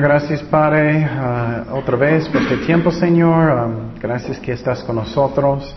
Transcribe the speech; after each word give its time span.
Gracias 0.00 0.42
Padre, 0.42 1.04
ah, 1.04 1.64
otra 1.72 1.96
vez 1.96 2.28
por 2.28 2.42
este 2.42 2.56
tiempo, 2.66 2.90
Señor. 2.90 3.50
Ah, 3.50 3.68
gracias 4.00 4.38
que 4.40 4.52
estás 4.52 4.82
con 4.82 4.96
nosotros. 4.96 5.76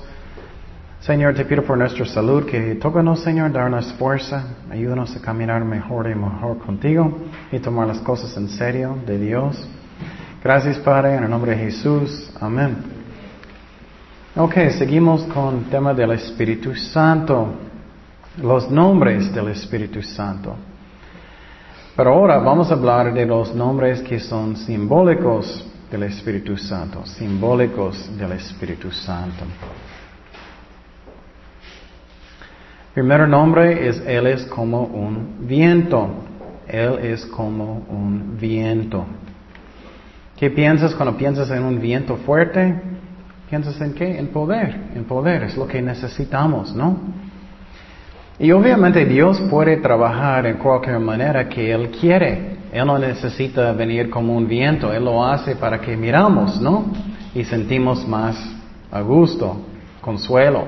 Señor, 1.01 1.35
te 1.35 1.45
pido 1.45 1.63
por 1.63 1.77
nuestra 1.77 2.05
salud 2.05 2.45
que 2.45 2.75
tócanos, 2.75 3.21
Señor, 3.21 3.51
darnos 3.51 3.93
fuerza, 3.93 4.43
ayúdanos 4.71 5.15
a 5.15 5.21
caminar 5.21 5.63
mejor 5.63 6.09
y 6.09 6.15
mejor 6.15 6.57
contigo 6.57 7.15
y 7.51 7.59
tomar 7.59 7.87
las 7.87 7.99
cosas 7.99 8.35
en 8.37 8.49
serio 8.49 8.97
de 9.05 9.19
Dios. 9.19 9.67
Gracias, 10.43 10.77
Padre, 10.79 11.15
en 11.15 11.23
el 11.23 11.29
nombre 11.29 11.51
de 11.51 11.65
Jesús. 11.65 12.31
Amén. 12.41 12.77
Ok, 14.35 14.53
seguimos 14.77 15.23
con 15.25 15.57
el 15.59 15.65
tema 15.65 15.93
del 15.93 16.11
Espíritu 16.11 16.73
Santo, 16.75 17.53
los 18.41 18.69
nombres 18.71 19.33
del 19.33 19.49
Espíritu 19.49 20.01
Santo. 20.01 20.55
Pero 21.97 22.13
ahora 22.13 22.37
vamos 22.37 22.69
a 22.69 22.75
hablar 22.75 23.11
de 23.11 23.25
los 23.25 23.55
nombres 23.55 24.03
que 24.03 24.19
son 24.19 24.55
simbólicos 24.55 25.65
del 25.89 26.03
Espíritu 26.03 26.55
Santo, 26.55 27.03
simbólicos 27.07 28.15
del 28.15 28.33
Espíritu 28.33 28.91
Santo. 28.91 29.43
Primer 32.93 33.27
nombre 33.27 33.89
es 33.89 33.99
Él 34.05 34.27
es 34.27 34.45
como 34.45 34.83
un 34.83 35.47
viento. 35.47 36.07
Él 36.67 36.99
es 37.01 37.25
como 37.25 37.83
un 37.89 38.37
viento. 38.39 39.03
¿Qué 40.37 40.51
piensas 40.51 40.93
cuando 40.93 41.17
piensas 41.17 41.49
en 41.49 41.63
un 41.63 41.81
viento 41.81 42.17
fuerte? 42.17 42.79
¿Piensas 43.49 43.81
en 43.81 43.95
qué? 43.95 44.19
En 44.19 44.27
poder. 44.27 44.91
En 44.93 45.05
poder 45.05 45.45
es 45.45 45.57
lo 45.57 45.65
que 45.65 45.81
necesitamos, 45.81 46.75
¿no? 46.75 46.95
Y 48.39 48.51
obviamente 48.51 49.03
Dios 49.05 49.41
puede 49.49 49.77
trabajar 49.77 50.45
en 50.45 50.57
cualquier 50.57 50.99
manera 50.99 51.49
que 51.49 51.71
Él 51.71 51.89
quiere. 51.89 52.57
Él 52.71 52.85
no 52.85 52.99
necesita 52.99 53.73
venir 53.73 54.11
como 54.11 54.37
un 54.37 54.47
viento, 54.47 54.93
Él 54.93 55.05
lo 55.05 55.25
hace 55.25 55.55
para 55.55 55.81
que 55.81 55.97
miramos, 55.97 56.61
¿no? 56.61 56.85
Y 57.33 57.43
sentimos 57.43 58.07
más 58.07 58.37
a 58.91 59.01
gusto, 59.01 59.57
consuelo. 60.01 60.65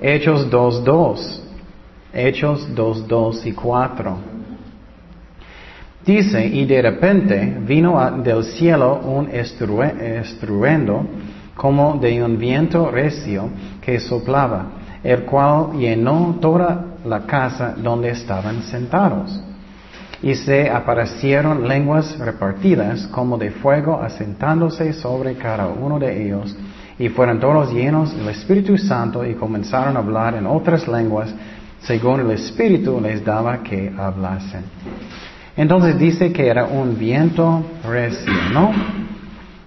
Hechos 0.00 0.50
2.2. 0.50 1.40
Hechos 2.14 2.66
2.2 2.74 3.46
y 3.46 3.52
4. 3.52 4.16
Dice, 6.06 6.46
y 6.46 6.64
de 6.64 6.80
repente 6.80 7.58
vino 7.66 8.00
del 8.22 8.44
cielo 8.44 8.98
un 9.04 9.28
estruendo 9.28 11.04
como 11.54 11.98
de 11.98 12.22
un 12.22 12.38
viento 12.38 12.90
recio 12.90 13.50
que 13.82 14.00
soplaba 14.00 14.77
el 15.08 15.22
cual 15.22 15.78
llenó 15.78 16.36
toda 16.38 16.84
la 17.06 17.20
casa 17.20 17.74
donde 17.78 18.10
estaban 18.10 18.62
sentados. 18.64 19.40
Y 20.20 20.34
se 20.34 20.68
aparecieron 20.68 21.66
lenguas 21.66 22.18
repartidas 22.18 23.06
como 23.06 23.38
de 23.38 23.50
fuego 23.50 24.02
asentándose 24.02 24.92
sobre 24.92 25.34
cada 25.36 25.66
uno 25.66 25.98
de 25.98 26.26
ellos, 26.26 26.54
y 26.98 27.08
fueron 27.08 27.40
todos 27.40 27.72
llenos 27.72 28.14
del 28.14 28.28
Espíritu 28.28 28.76
Santo 28.76 29.24
y 29.24 29.32
comenzaron 29.32 29.96
a 29.96 30.00
hablar 30.00 30.34
en 30.34 30.46
otras 30.46 30.86
lenguas 30.86 31.34
según 31.80 32.20
el 32.20 32.32
Espíritu 32.32 33.00
les 33.00 33.24
daba 33.24 33.62
que 33.62 33.90
hablasen. 33.96 34.64
Entonces 35.56 35.98
dice 35.98 36.32
que 36.32 36.48
era 36.48 36.66
un 36.66 36.98
viento 36.98 37.62
recio, 37.88 38.32
¿no? 38.52 38.72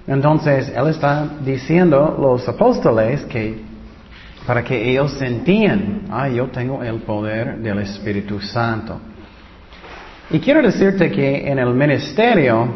Entonces 0.06 0.72
él 0.76 0.88
está 0.90 1.26
diciendo 1.44 2.16
los 2.20 2.48
apóstoles 2.48 3.22
que 3.22 3.71
para 4.46 4.64
que 4.64 4.90
ellos 4.90 5.14
sentían, 5.14 6.04
ah, 6.10 6.28
yo 6.28 6.48
tengo 6.48 6.84
el 6.84 7.02
poder 7.02 7.58
del 7.60 7.80
Espíritu 7.80 8.40
Santo. 8.40 9.00
Y 10.32 10.40
quiero 10.40 10.62
decirte 10.62 11.12
que 11.12 11.50
en 11.50 11.60
el 11.60 11.74
ministerio, 11.74 12.68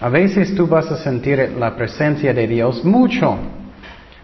a 0.00 0.08
veces 0.08 0.54
tú 0.54 0.66
vas 0.66 0.90
a 0.90 0.96
sentir 0.96 1.54
la 1.58 1.74
presencia 1.76 2.34
de 2.34 2.46
Dios 2.46 2.84
mucho. 2.84 3.38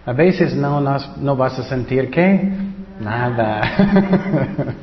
A 0.05 0.13
veces 0.13 0.55
no, 0.55 0.81
no 0.81 1.37
vas 1.37 1.59
a 1.59 1.63
sentir 1.63 2.11
qué? 2.11 2.51
Nada. 3.01 3.61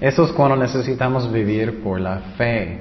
Eso 0.00 0.24
es 0.24 0.32
cuando 0.32 0.56
necesitamos 0.56 1.32
vivir 1.32 1.82
por 1.82 2.00
la 2.00 2.18
fe. 2.36 2.80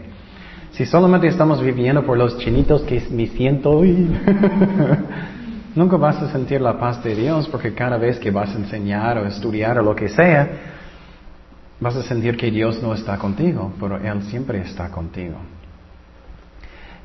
Si 0.71 0.85
solamente 0.85 1.27
estamos 1.27 1.61
viviendo 1.61 2.05
por 2.05 2.17
los 2.17 2.37
chinitos 2.37 2.81
que 2.81 3.01
me 3.09 3.27
siento, 3.27 3.71
hoy. 3.71 4.09
Nunca 5.75 5.97
vas 5.97 6.21
a 6.21 6.31
sentir 6.31 6.61
la 6.61 6.79
paz 6.79 7.03
de 7.03 7.13
Dios 7.13 7.49
porque 7.49 7.73
cada 7.73 7.97
vez 7.97 8.17
que 8.17 8.31
vas 8.31 8.49
a 8.55 8.57
enseñar 8.57 9.17
o 9.17 9.25
estudiar 9.25 9.77
o 9.77 9.83
lo 9.83 9.93
que 9.93 10.07
sea, 10.07 10.47
vas 11.81 11.97
a 11.97 12.03
sentir 12.03 12.37
que 12.37 12.49
Dios 12.49 12.81
no 12.81 12.93
está 12.93 13.17
contigo, 13.17 13.73
pero 13.77 13.97
Él 13.97 14.23
siempre 14.23 14.61
está 14.61 14.89
contigo. 14.89 15.35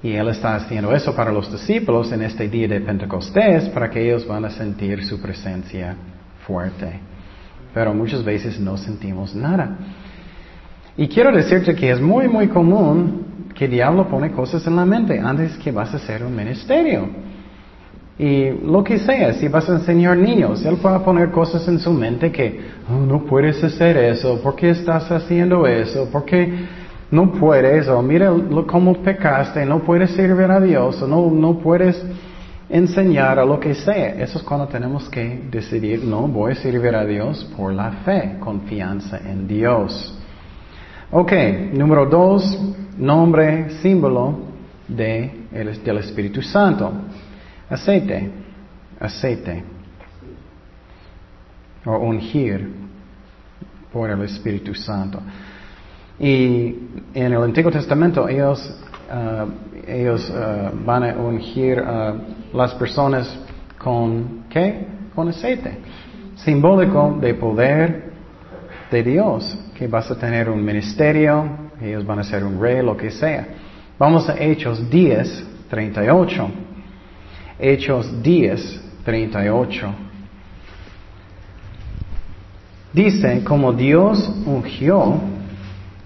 Y 0.04 0.12
Él 0.12 0.28
está 0.28 0.54
haciendo 0.54 0.94
eso 0.94 1.14
para 1.16 1.32
los 1.32 1.50
discípulos 1.50 2.12
en 2.12 2.22
este 2.22 2.48
día 2.48 2.68
de 2.68 2.80
Pentecostés 2.80 3.68
para 3.70 3.90
que 3.90 4.06
ellos 4.06 4.26
van 4.26 4.44
a 4.44 4.50
sentir 4.50 5.04
su 5.04 5.20
presencia 5.20 5.96
fuerte. 6.46 7.00
Pero 7.74 7.92
muchas 7.92 8.24
veces 8.24 8.60
no 8.60 8.76
sentimos 8.76 9.34
nada. 9.34 9.76
Y 10.96 11.08
quiero 11.08 11.32
decirte 11.32 11.74
que 11.74 11.90
es 11.90 12.00
muy, 12.00 12.28
muy 12.28 12.46
común 12.46 13.48
que 13.52 13.64
el 13.64 13.72
diablo 13.72 14.08
pone 14.08 14.30
cosas 14.30 14.64
en 14.68 14.76
la 14.76 14.84
mente 14.84 15.18
antes 15.18 15.56
que 15.58 15.72
vas 15.72 15.92
a 15.92 15.96
hacer 15.96 16.24
un 16.24 16.36
ministerio. 16.36 17.29
Y 18.18 18.50
lo 18.50 18.84
que 18.84 18.98
sea, 18.98 19.32
si 19.34 19.48
vas 19.48 19.68
a 19.70 19.74
enseñar 19.74 20.16
niños, 20.16 20.64
Él 20.64 20.76
va 20.84 20.96
a 20.96 21.04
poner 21.04 21.30
cosas 21.30 21.66
en 21.68 21.78
su 21.78 21.92
mente 21.92 22.30
que 22.30 22.60
oh, 22.90 23.06
no 23.06 23.24
puedes 23.24 23.62
hacer 23.64 23.96
eso, 23.96 24.40
¿por 24.42 24.56
qué 24.56 24.70
estás 24.70 25.10
haciendo 25.10 25.66
eso? 25.66 26.10
¿Por 26.10 26.26
qué 26.26 26.52
no 27.10 27.32
puedes? 27.32 27.88
O 27.88 28.02
mira 28.02 28.30
cómo 28.66 28.94
pecaste, 29.02 29.64
no 29.64 29.80
puedes 29.80 30.10
servir 30.10 30.50
a 30.50 30.60
Dios, 30.60 31.00
o 31.00 31.06
no, 31.06 31.30
no 31.30 31.58
puedes 31.58 32.04
enseñar 32.68 33.38
a 33.38 33.44
lo 33.44 33.58
que 33.58 33.74
sea. 33.74 34.10
Eso 34.10 34.38
es 34.38 34.44
cuando 34.44 34.68
tenemos 34.68 35.08
que 35.08 35.44
decidir, 35.50 36.04
no 36.04 36.28
voy 36.28 36.52
a 36.52 36.56
servir 36.56 36.94
a 36.94 37.04
Dios 37.04 37.50
por 37.56 37.72
la 37.72 37.90
fe, 38.04 38.36
confianza 38.38 39.18
en 39.18 39.48
Dios. 39.48 40.18
Ok, 41.10 41.32
número 41.72 42.06
dos, 42.06 42.74
nombre, 42.98 43.70
símbolo 43.80 44.38
de 44.86 45.40
del 45.50 45.98
Espíritu 45.98 46.42
Santo. 46.42 46.92
Aceite, 47.70 48.28
aceite. 48.98 49.62
O 51.86 51.96
ungir 51.98 52.68
por 53.92 54.10
el 54.10 54.22
Espíritu 54.22 54.74
Santo. 54.74 55.20
Y 56.18 56.74
en 57.14 57.32
el 57.32 57.42
Antiguo 57.42 57.70
Testamento 57.70 58.28
ellos, 58.28 58.76
uh, 59.08 59.48
ellos 59.86 60.28
uh, 60.30 60.84
van 60.84 61.04
a 61.04 61.14
ungir 61.14 61.78
a 61.78 62.14
las 62.52 62.74
personas 62.74 63.38
con 63.78 64.44
¿qué? 64.50 64.86
Con 65.14 65.28
aceite. 65.28 65.78
Simbólico 66.34 67.18
de 67.20 67.34
poder 67.34 68.10
de 68.90 69.02
Dios, 69.02 69.56
que 69.78 69.86
vas 69.86 70.10
a 70.10 70.18
tener 70.18 70.50
un 70.50 70.64
ministerio, 70.64 71.70
ellos 71.80 72.04
van 72.04 72.18
a 72.18 72.24
ser 72.24 72.44
un 72.44 72.60
rey, 72.60 72.82
lo 72.82 72.96
que 72.96 73.10
sea. 73.10 73.46
Vamos 73.98 74.28
a 74.28 74.36
Hechos 74.38 74.90
10, 74.90 75.68
38. 75.70 76.50
Hechos 77.60 78.22
10, 78.22 78.80
38. 79.04 79.94
Dice, 82.92 83.44
como 83.44 83.72
Dios 83.72 84.28
ungió, 84.46 85.20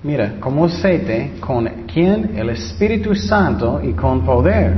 mira, 0.02 0.34
como 0.40 0.66
aceite, 0.66 1.32
con 1.40 1.66
quien 1.86 2.36
el 2.36 2.50
Espíritu 2.50 3.14
Santo 3.14 3.80
y 3.82 3.92
con 3.92 4.24
poder, 4.24 4.74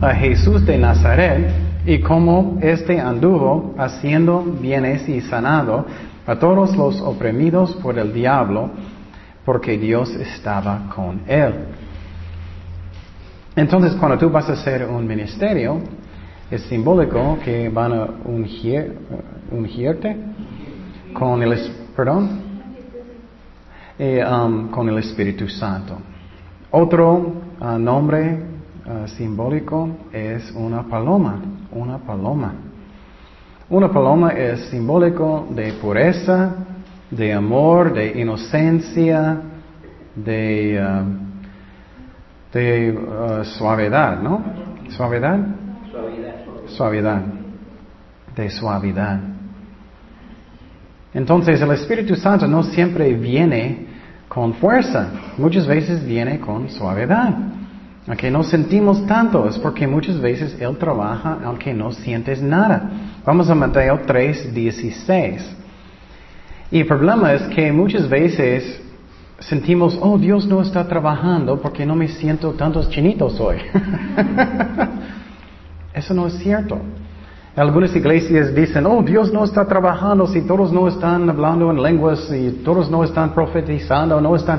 a 0.00 0.14
Jesús 0.14 0.64
de 0.66 0.78
Nazaret, 0.78 1.50
y 1.86 2.00
como 2.00 2.58
éste 2.60 3.00
anduvo 3.00 3.74
haciendo 3.78 4.42
bienes 4.42 5.08
y 5.08 5.20
sanado 5.20 5.86
a 6.26 6.36
todos 6.36 6.76
los 6.76 7.00
oprimidos 7.00 7.74
por 7.76 7.98
el 7.98 8.12
diablo, 8.12 8.70
porque 9.44 9.78
Dios 9.78 10.10
estaba 10.10 10.90
con 10.94 11.22
él. 11.26 11.54
Entonces, 13.56 13.94
cuando 13.94 14.18
tú 14.18 14.28
vas 14.28 14.50
a 14.50 14.52
hacer 14.52 14.86
un 14.86 15.06
ministerio, 15.06 15.78
es 16.50 16.60
simbólico 16.64 17.38
que 17.42 17.70
van 17.70 17.92
a 17.94 18.06
ungir, 18.26 18.98
ungirte 19.50 20.14
con 21.14 21.42
el, 21.42 21.58
perdón, 21.96 22.42
eh, 23.98 24.22
um, 24.22 24.68
con 24.68 24.90
el 24.90 24.98
Espíritu 24.98 25.48
Santo. 25.48 25.96
Otro 26.70 27.32
uh, 27.58 27.78
nombre 27.78 28.42
uh, 28.84 29.08
simbólico 29.08 29.88
es 30.12 30.52
una 30.52 30.82
paloma, 30.82 31.40
una 31.72 31.96
paloma. 31.96 32.52
Una 33.70 33.90
paloma 33.90 34.32
es 34.32 34.68
simbólico 34.68 35.46
de 35.48 35.72
pureza, 35.80 36.56
de 37.10 37.32
amor, 37.32 37.94
de 37.94 38.20
inocencia, 38.20 39.40
de 40.14 40.78
uh, 40.78 41.25
de 42.52 42.92
uh, 42.92 43.44
suavidad, 43.44 44.20
¿no? 44.20 44.42
¿Suavidad? 44.90 45.38
Suavidad. 45.90 46.34
Suavidad. 46.66 47.22
De 48.34 48.50
suavidad. 48.50 49.20
Entonces 51.14 51.60
el 51.60 51.70
Espíritu 51.72 52.14
Santo 52.14 52.46
no 52.46 52.62
siempre 52.62 53.14
viene 53.14 53.86
con 54.28 54.54
fuerza, 54.54 55.08
muchas 55.38 55.66
veces 55.66 56.04
viene 56.04 56.40
con 56.40 56.68
suavidad. 56.68 57.34
Aunque 58.06 58.30
no 58.30 58.44
sentimos 58.44 59.04
tanto, 59.06 59.48
es 59.48 59.58
porque 59.58 59.86
muchas 59.86 60.20
veces 60.20 60.56
Él 60.60 60.76
trabaja 60.76 61.38
aunque 61.44 61.74
no 61.74 61.90
sientes 61.90 62.40
nada. 62.40 62.90
Vamos 63.24 63.50
a 63.50 63.54
Mateo 63.54 64.00
3, 64.06 64.54
16. 64.54 65.56
Y 66.70 66.80
el 66.80 66.86
problema 66.86 67.32
es 67.32 67.42
que 67.48 67.72
muchas 67.72 68.08
veces 68.08 68.80
sentimos, 69.38 69.98
oh, 70.00 70.18
Dios 70.18 70.46
no 70.46 70.62
está 70.62 70.86
trabajando 70.86 71.60
porque 71.60 71.84
no 71.84 71.94
me 71.94 72.08
siento 72.08 72.52
tantos 72.52 72.88
chinitos 72.90 73.38
hoy. 73.40 73.56
Eso 75.94 76.14
no 76.14 76.26
es 76.26 76.34
cierto. 76.34 76.78
Algunas 77.54 77.94
iglesias 77.96 78.54
dicen, 78.54 78.84
oh, 78.86 79.02
Dios 79.02 79.32
no 79.32 79.44
está 79.44 79.66
trabajando 79.66 80.26
si 80.26 80.42
todos 80.42 80.72
no 80.72 80.88
están 80.88 81.28
hablando 81.30 81.70
en 81.70 81.82
lenguas 81.82 82.30
y 82.30 82.62
todos 82.62 82.90
no 82.90 83.02
están 83.02 83.32
profetizando, 83.32 84.20
no 84.20 84.36
están... 84.36 84.58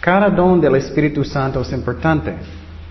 Cada 0.00 0.30
don 0.30 0.60
del 0.60 0.76
Espíritu 0.76 1.24
Santo 1.24 1.62
es 1.62 1.72
importante. 1.72 2.34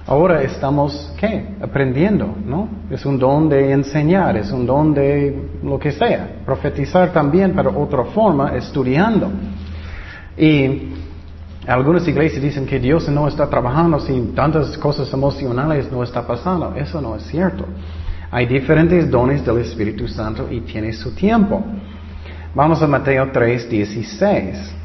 Ahora 0.06 0.42
estamos, 0.42 1.14
¿qué? 1.18 1.56
Aprendiendo, 1.62 2.36
¿no? 2.46 2.68
Es 2.90 3.06
un 3.06 3.18
don 3.18 3.48
de 3.48 3.72
enseñar, 3.72 4.36
es 4.36 4.52
un 4.52 4.66
don 4.66 4.94
de 4.94 5.50
lo 5.64 5.80
que 5.80 5.92
sea. 5.92 6.42
Profetizar 6.46 7.14
también, 7.14 7.54
pero 7.56 7.80
otra 7.80 8.04
forma, 8.06 8.54
estudiando. 8.58 9.32
Y 10.38 10.94
algunas 11.68 12.08
iglesias 12.08 12.42
dicen 12.42 12.66
que 12.66 12.80
Dios 12.80 13.08
no 13.10 13.28
está 13.28 13.50
trabajando 13.50 14.00
si 14.00 14.20
tantas 14.36 14.78
cosas 14.78 15.12
emocionales 15.14 15.92
no 15.92 16.04
está 16.04 16.26
pasando. 16.26 16.74
Eso 16.76 17.02
no 17.02 17.16
es 17.16 17.24
cierto. 17.24 17.66
Hay 18.32 18.46
diferentes 18.46 19.10
dones 19.10 19.46
del 19.46 19.60
Espíritu 19.60 20.08
Santo 20.08 20.48
y 20.50 20.62
tiene 20.62 20.92
su 20.94 21.14
tiempo. 21.14 21.64
Vamos 22.56 22.82
a 22.82 22.88
Mateo 22.88 23.30
3, 23.32 23.70
16. 23.70 24.76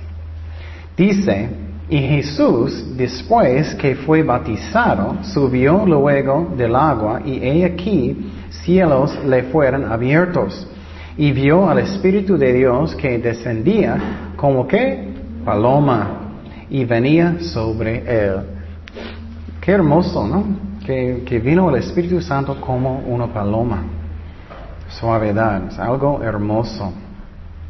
Dice, 0.97 1.49
y 1.91 1.99
Jesús, 1.99 2.97
después 2.97 3.75
que 3.77 3.95
fue 3.95 4.23
bautizado, 4.23 5.17
subió 5.23 5.87
luego 5.87 6.53
del 6.57 6.77
agua 6.77 7.23
y 7.25 7.39
he 7.43 7.65
aquí 7.65 8.31
cielos 8.51 9.19
le 9.25 9.45
fueron 9.45 9.91
abiertos 9.91 10.67
y 11.17 11.33
vio 11.33 11.69
al 11.69 11.79
Espíritu 11.79 12.37
de 12.37 12.53
Dios 12.53 12.95
que 12.95 13.19
descendía 13.19 14.33
como 14.37 14.67
que 14.67 15.08
paloma 15.49 16.11
y 16.69 16.85
venía 16.85 17.41
sobre 17.41 18.05
él. 18.07 18.43
Qué 19.63 19.73
hermoso, 19.73 20.27
¿no? 20.27 20.45
Que, 20.85 21.23
que 21.25 21.39
vino 21.39 21.71
el 21.71 21.77
Espíritu 21.77 22.21
Santo 22.21 22.61
como 22.61 22.99
una 22.99 23.29
paloma. 23.29 23.83
Suavidad, 24.91 25.69
es 25.69 25.79
algo 25.79 26.23
hermoso 26.23 26.93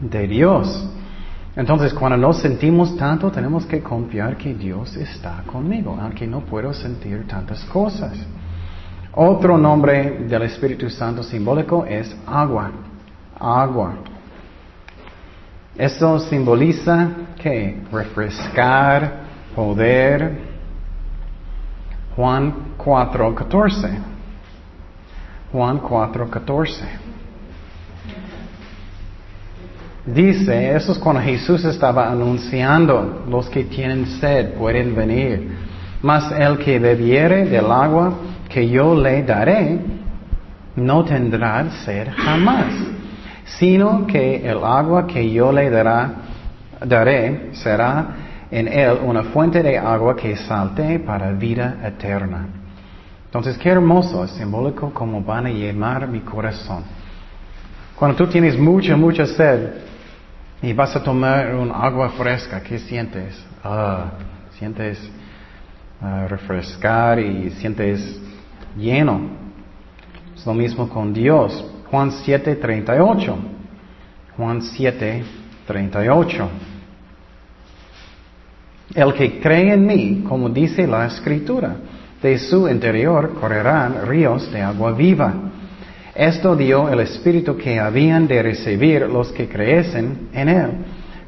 de 0.00 0.26
Dios. 0.26 0.88
Entonces, 1.54 1.94
cuando 1.94 2.16
nos 2.16 2.40
sentimos 2.40 2.96
tanto, 2.96 3.30
tenemos 3.30 3.64
que 3.64 3.80
confiar 3.80 4.36
que 4.36 4.54
Dios 4.54 4.96
está 4.96 5.44
conmigo, 5.46 5.96
aunque 6.00 6.26
no 6.26 6.40
puedo 6.40 6.72
sentir 6.72 7.28
tantas 7.28 7.64
cosas. 7.66 8.12
Otro 9.12 9.56
nombre 9.56 10.26
del 10.28 10.42
Espíritu 10.42 10.90
Santo 10.90 11.22
simbólico 11.22 11.84
es 11.84 12.12
agua. 12.26 12.72
Agua. 13.38 13.94
Eso 15.78 16.18
simboliza 16.18 17.08
que 17.40 17.80
refrescar, 17.92 19.20
poder. 19.54 20.38
Juan 22.16 22.74
4:14. 22.76 23.88
Juan 25.52 25.80
4:14. 25.80 26.84
Dice, 30.04 30.74
eso 30.74 30.92
es 30.92 30.98
cuando 30.98 31.20
Jesús 31.22 31.64
estaba 31.64 32.10
anunciando, 32.10 33.24
los 33.28 33.48
que 33.50 33.64
tienen 33.64 34.06
sed 34.06 34.54
pueden 34.54 34.96
venir, 34.96 35.54
mas 36.02 36.32
el 36.32 36.58
que 36.58 36.78
bebiere 36.78 37.44
del 37.44 37.70
agua 37.70 38.14
que 38.48 38.66
yo 38.68 38.94
le 38.94 39.22
daré, 39.22 39.78
no 40.74 41.04
tendrá 41.04 41.70
sed 41.84 42.08
jamás, 42.16 42.72
sino 43.56 44.06
que 44.06 44.48
el 44.48 44.62
agua 44.62 45.06
que 45.06 45.30
yo 45.30 45.50
le 45.52 45.70
daré 45.70 47.50
será 47.52 48.06
en 48.50 48.68
él 48.68 48.98
una 49.04 49.24
fuente 49.24 49.62
de 49.62 49.78
agua 49.78 50.14
que 50.16 50.36
salte 50.36 50.98
para 51.00 51.32
vida 51.32 51.78
eterna. 51.84 52.46
Entonces, 53.24 53.58
qué 53.58 53.70
hermoso, 53.70 54.24
es 54.24 54.30
simbólico 54.32 54.92
como 54.92 55.22
van 55.22 55.46
a 55.46 55.50
llenar 55.50 56.08
mi 56.08 56.20
corazón. 56.20 56.84
Cuando 57.94 58.16
tú 58.16 58.26
tienes 58.26 58.58
mucha, 58.58 58.96
mucha 58.96 59.26
sed, 59.26 59.88
y 60.62 60.72
vas 60.72 60.94
a 60.96 61.02
tomar 61.02 61.54
un 61.54 61.70
agua 61.70 62.10
fresca, 62.10 62.60
¿qué 62.60 62.78
sientes? 62.78 63.40
Ah, 63.62 64.10
sientes 64.58 64.98
ah, 66.00 66.26
refrescar 66.28 67.20
y 67.20 67.50
sientes 67.50 68.20
lleno. 68.76 69.20
Es 70.34 70.44
lo 70.46 70.54
mismo 70.54 70.88
con 70.88 71.12
Dios. 71.12 71.64
Juan 71.90 72.12
7, 72.12 72.56
38. 72.56 73.38
Juan 74.36 74.62
7, 74.62 75.24
38. 75.66 76.48
El 78.94 79.14
que 79.14 79.40
cree 79.40 79.74
en 79.74 79.86
mí, 79.86 80.24
como 80.26 80.48
dice 80.48 80.86
la 80.86 81.06
escritura, 81.06 81.76
de 82.22 82.38
su 82.38 82.68
interior 82.68 83.34
correrán 83.40 84.06
ríos 84.06 84.50
de 84.50 84.60
agua 84.60 84.92
viva. 84.92 85.32
Esto 86.14 86.56
dio 86.56 86.88
el 86.88 87.00
Espíritu 87.00 87.56
que 87.56 87.78
habían 87.78 88.26
de 88.26 88.42
recibir 88.42 89.02
los 89.02 89.30
que 89.32 89.48
creesen 89.48 90.28
en 90.32 90.48
Él, 90.48 90.70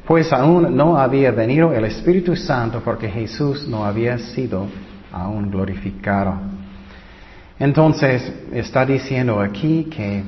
pues 0.05 0.33
aún 0.33 0.75
no 0.75 0.97
había 0.97 1.31
venido 1.31 1.73
el 1.73 1.85
Espíritu 1.85 2.35
Santo 2.35 2.81
porque 2.83 3.09
Jesús 3.09 3.67
no 3.67 3.85
había 3.85 4.17
sido 4.17 4.67
aún 5.11 5.49
glorificado. 5.49 6.35
Entonces 7.57 8.33
está 8.51 8.85
diciendo 8.85 9.39
aquí 9.39 9.85
que 9.85 10.23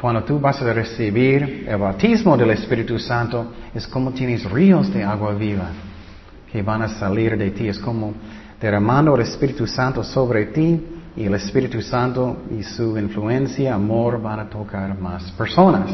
cuando 0.00 0.22
tú 0.22 0.38
vas 0.38 0.62
a 0.62 0.72
recibir 0.72 1.66
el 1.68 1.76
bautismo 1.76 2.36
del 2.36 2.50
Espíritu 2.50 2.98
Santo 2.98 3.52
es 3.74 3.86
como 3.86 4.12
tienes 4.12 4.48
ríos 4.48 4.92
de 4.92 5.02
agua 5.02 5.34
viva 5.34 5.70
que 6.52 6.62
van 6.62 6.82
a 6.82 6.88
salir 6.88 7.36
de 7.36 7.50
ti, 7.50 7.68
es 7.68 7.78
como 7.78 8.14
derramando 8.60 9.14
el 9.16 9.22
Espíritu 9.22 9.66
Santo 9.66 10.02
sobre 10.02 10.46
ti 10.46 10.80
y 11.16 11.24
el 11.24 11.34
Espíritu 11.34 11.82
Santo 11.82 12.44
y 12.56 12.62
su 12.62 12.96
influencia, 12.96 13.74
amor 13.74 14.22
van 14.22 14.40
a 14.40 14.48
tocar 14.48 14.98
más 14.98 15.30
personas. 15.32 15.90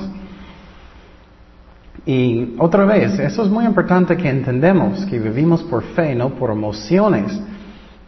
Y 2.07 2.55
otra 2.59 2.85
vez, 2.85 3.19
eso 3.19 3.43
es 3.43 3.49
muy 3.49 3.65
importante 3.65 4.17
que 4.17 4.29
entendemos, 4.29 5.07
que 5.07 5.19
vivimos 5.19 5.63
por 5.63 5.83
fe, 5.83 6.15
no 6.15 6.31
por 6.31 6.51
emociones. 6.51 7.41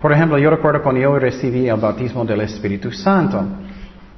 Por 0.00 0.12
ejemplo, 0.12 0.38
yo 0.38 0.50
recuerdo 0.50 0.82
cuando 0.82 1.00
yo 1.00 1.18
recibí 1.18 1.66
el 1.68 1.80
bautismo 1.80 2.25
del 2.26 2.42
Espíritu 2.42 2.92
Santo, 2.92 3.42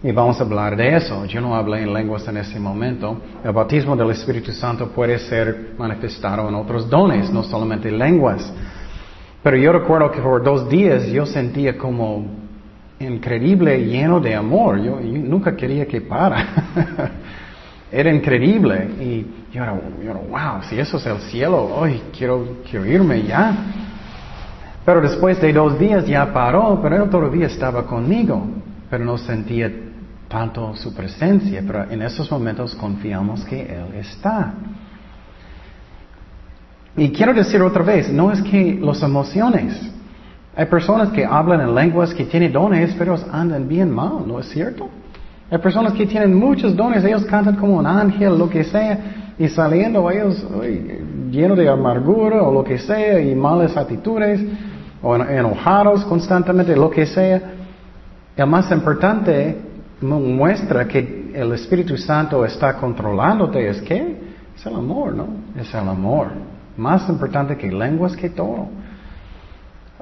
y 0.02 0.12
vamos 0.12 0.40
a 0.40 0.44
hablar 0.44 0.76
de 0.76 0.96
eso. 0.96 1.24
Yo 1.24 1.40
no 1.40 1.56
hablé 1.56 1.82
en 1.82 1.92
lenguas 1.92 2.26
en 2.28 2.36
ese 2.36 2.60
momento. 2.60 3.20
El 3.44 3.52
bautismo 3.52 3.96
del 3.96 4.10
Espíritu 4.10 4.52
Santo 4.52 4.88
puede 4.90 5.18
ser 5.18 5.74
manifestado 5.76 6.48
en 6.48 6.54
otros 6.54 6.88
dones, 6.88 7.30
no 7.32 7.42
solamente 7.42 7.90
lenguas. 7.90 8.52
Pero 9.42 9.56
yo 9.56 9.72
recuerdo 9.72 10.10
que 10.12 10.20
por 10.20 10.42
dos 10.42 10.68
días 10.68 11.06
yo 11.06 11.26
sentía 11.26 11.76
como 11.76 12.26
increíble, 13.00 13.84
lleno 13.86 14.20
de 14.20 14.36
amor. 14.36 14.80
Yo, 14.80 15.00
nunca 15.00 15.56
quería 15.56 15.86
que 15.86 16.00
para. 16.00 16.46
era 17.90 18.12
increíble. 18.12 18.88
Y 19.00 19.26
yo 19.52 19.64
era, 19.64 19.72
wow, 19.72 20.62
si 20.62 20.78
eso 20.78 20.98
es 20.98 21.06
el 21.06 21.18
cielo, 21.22 21.64
hoy 21.74 22.00
quiero, 22.16 22.58
quiero 22.70 22.86
irme 22.86 23.24
ya. 23.24 23.52
Pero 24.84 25.00
después 25.00 25.40
de 25.40 25.52
dos 25.52 25.76
días 25.76 26.06
ya 26.06 26.32
paró, 26.32 26.78
pero 26.80 27.02
él 27.02 27.10
todavía 27.10 27.46
estaba 27.46 27.84
conmigo, 27.84 28.46
pero 28.88 29.04
no 29.04 29.18
sentía 29.18 29.70
tanto 30.28 30.76
su 30.76 30.94
presencia, 30.94 31.62
pero 31.66 31.90
en 31.90 32.02
esos 32.02 32.30
momentos 32.30 32.74
confiamos 32.74 33.44
que 33.44 33.62
Él 33.62 33.94
está. 33.94 34.52
Y 36.96 37.10
quiero 37.10 37.32
decir 37.32 37.62
otra 37.62 37.82
vez, 37.82 38.12
no 38.12 38.30
es 38.30 38.42
que 38.42 38.78
las 38.80 39.02
emociones, 39.02 39.90
hay 40.54 40.66
personas 40.66 41.10
que 41.10 41.24
hablan 41.24 41.60
en 41.60 41.74
lenguas 41.74 42.12
que 42.12 42.24
tienen 42.24 42.52
dones, 42.52 42.94
pero 42.98 43.16
andan 43.32 43.68
bien 43.68 43.90
mal, 43.90 44.26
¿no 44.26 44.40
es 44.40 44.48
cierto? 44.48 44.88
Hay 45.50 45.58
personas 45.58 45.92
que 45.94 46.06
tienen 46.06 46.34
muchos 46.34 46.76
dones, 46.76 47.04
ellos 47.04 47.24
cantan 47.24 47.56
como 47.56 47.76
un 47.76 47.86
ángel, 47.86 48.36
lo 48.36 48.50
que 48.50 48.64
sea, 48.64 48.98
y 49.38 49.48
saliendo 49.48 50.10
ellos 50.10 50.44
llenos 51.30 51.56
de 51.56 51.68
amargura 51.68 52.42
o 52.42 52.52
lo 52.52 52.64
que 52.64 52.78
sea, 52.78 53.20
y 53.20 53.34
malas 53.34 53.76
actitudes, 53.76 54.40
o 55.00 55.14
enojados 55.16 56.04
constantemente, 56.04 56.74
lo 56.74 56.90
que 56.90 57.06
sea. 57.06 57.40
El 58.36 58.46
más 58.46 58.70
importante 58.72 59.67
muestra 60.00 60.86
que 60.86 61.32
el 61.34 61.52
Espíritu 61.52 61.96
Santo 61.96 62.44
está 62.44 62.74
controlándote 62.74 63.68
es 63.68 63.80
que 63.82 64.16
es 64.56 64.66
el 64.66 64.74
amor, 64.74 65.14
¿no? 65.14 65.28
Es 65.56 65.72
el 65.74 65.88
amor. 65.88 66.28
Más 66.76 67.08
importante 67.08 67.56
que 67.56 67.70
lenguas 67.70 68.16
que 68.16 68.30
todo. 68.30 68.68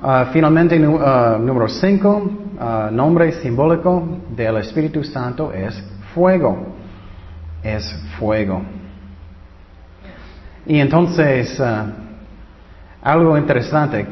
Ah, 0.01 0.27
finalmente, 0.33 0.79
ah, 1.01 1.39
número 1.41 1.69
5, 1.69 2.31
ah, 2.61 2.91
nombre 2.93 3.33
simbólico 3.33 4.21
del 4.37 4.59
Espíritu 4.59 5.03
Santo 5.05 5.53
es 5.53 5.75
fuego. 6.15 6.75
Es 7.63 7.91
fuego. 8.19 8.63
Y 10.67 10.79
entonces, 10.79 11.61
algo 13.03 13.39
interesante, 13.39 14.07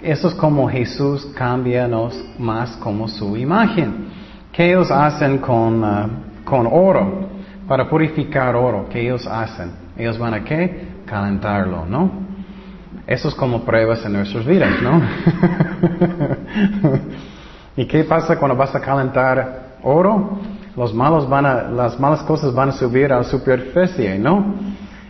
Eso 0.00 0.28
es 0.28 0.34
como 0.34 0.68
Jesús 0.68 1.26
cambianos 1.34 2.24
más 2.38 2.76
como 2.76 3.08
su 3.08 3.36
imagen. 3.36 4.17
¿Qué 4.58 4.72
ellos 4.72 4.90
hacen 4.90 5.38
con, 5.38 5.84
uh, 5.84 6.08
con 6.44 6.66
oro? 6.66 7.28
Para 7.68 7.88
purificar 7.88 8.56
oro, 8.56 8.88
¿qué 8.90 9.02
ellos 9.02 9.24
hacen? 9.24 9.70
Ellos 9.96 10.18
van 10.18 10.34
a 10.34 10.42
qué? 10.42 10.88
Calentarlo, 11.06 11.86
¿no? 11.86 12.10
Eso 13.06 13.28
es 13.28 13.36
como 13.36 13.64
pruebas 13.64 14.04
en 14.04 14.14
nuestras 14.14 14.44
vidas, 14.44 14.82
¿no? 14.82 15.00
¿Y 17.76 17.86
qué 17.86 18.02
pasa 18.02 18.36
cuando 18.36 18.56
vas 18.56 18.74
a 18.74 18.80
calentar 18.80 19.76
oro? 19.84 20.40
Las 20.74 20.92
malas 20.92 22.22
cosas 22.24 22.52
van 22.52 22.70
a 22.70 22.72
subir 22.72 23.12
a 23.12 23.18
la 23.18 23.24
superficie, 23.24 24.18
¿no? 24.18 24.56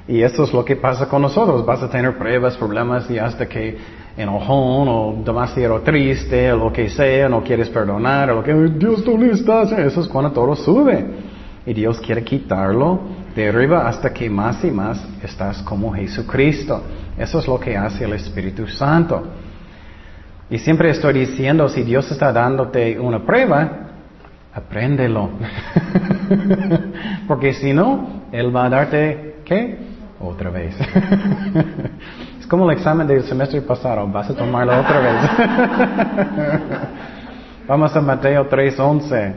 Y 0.06 0.20
eso 0.20 0.44
es 0.44 0.52
lo 0.52 0.62
que 0.62 0.76
pasa 0.76 1.08
con 1.08 1.22
nosotros. 1.22 1.64
Vas 1.64 1.82
a 1.82 1.88
tener 1.88 2.18
pruebas, 2.18 2.54
problemas 2.58 3.10
y 3.10 3.18
hasta 3.18 3.48
que 3.48 3.78
enojón 4.18 4.88
o 4.88 5.22
demasiado 5.24 5.80
triste 5.80 6.52
o 6.52 6.56
lo 6.56 6.72
que 6.72 6.90
sea, 6.90 7.28
no 7.28 7.42
quieres 7.42 7.68
perdonar 7.68 8.30
o 8.30 8.36
lo 8.36 8.42
que 8.42 8.52
Dios 8.76 9.04
¿dónde 9.04 9.30
estás? 9.30 9.70
Eso 9.72 10.00
es 10.00 10.08
cuando 10.08 10.32
todo 10.32 10.56
sube. 10.56 11.06
Y 11.64 11.72
Dios 11.72 12.00
quiere 12.00 12.24
quitarlo 12.24 13.00
de 13.36 13.48
arriba 13.48 13.86
hasta 13.86 14.12
que 14.12 14.28
más 14.28 14.64
y 14.64 14.70
más 14.70 15.06
estás 15.22 15.62
como 15.62 15.92
Jesucristo. 15.92 16.82
Eso 17.16 17.38
es 17.38 17.46
lo 17.46 17.60
que 17.60 17.76
hace 17.76 18.04
el 18.04 18.14
Espíritu 18.14 18.66
Santo. 18.66 19.22
Y 20.50 20.58
siempre 20.58 20.90
estoy 20.90 21.12
diciendo, 21.12 21.68
si 21.68 21.82
Dios 21.82 22.10
está 22.10 22.32
dándote 22.32 22.98
una 22.98 23.24
prueba, 23.24 23.90
apréndelo. 24.52 25.30
Porque 27.28 27.52
si 27.52 27.72
no, 27.72 28.22
Él 28.32 28.54
va 28.54 28.64
a 28.64 28.70
darte, 28.70 29.36
¿qué? 29.44 29.78
Otra 30.18 30.50
vez. 30.50 30.74
como 32.48 32.68
el 32.70 32.76
examen 32.76 33.06
del 33.06 33.22
semestre 33.24 33.60
pasado, 33.60 34.06
vas 34.08 34.30
a 34.30 34.34
tomarlo 34.34 34.80
otra 34.80 35.00
vez. 35.00 35.14
Vamos 37.68 37.94
a 37.94 38.00
Mateo 38.00 38.48
3.11. 38.48 39.34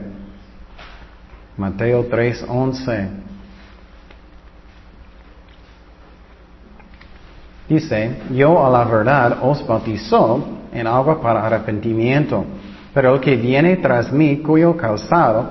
Mateo 1.58 2.08
3.11. 2.08 3.08
Dice, 7.68 8.16
yo 8.32 8.66
a 8.66 8.70
la 8.70 8.84
verdad 8.84 9.38
os 9.42 9.66
bautizo 9.66 10.44
en 10.72 10.86
agua 10.86 11.20
para 11.20 11.46
arrepentimiento, 11.46 12.44
pero 12.94 13.14
el 13.14 13.20
que 13.20 13.36
viene 13.36 13.76
tras 13.76 14.10
mí, 14.12 14.38
cuyo 14.38 14.76
calzado 14.76 15.50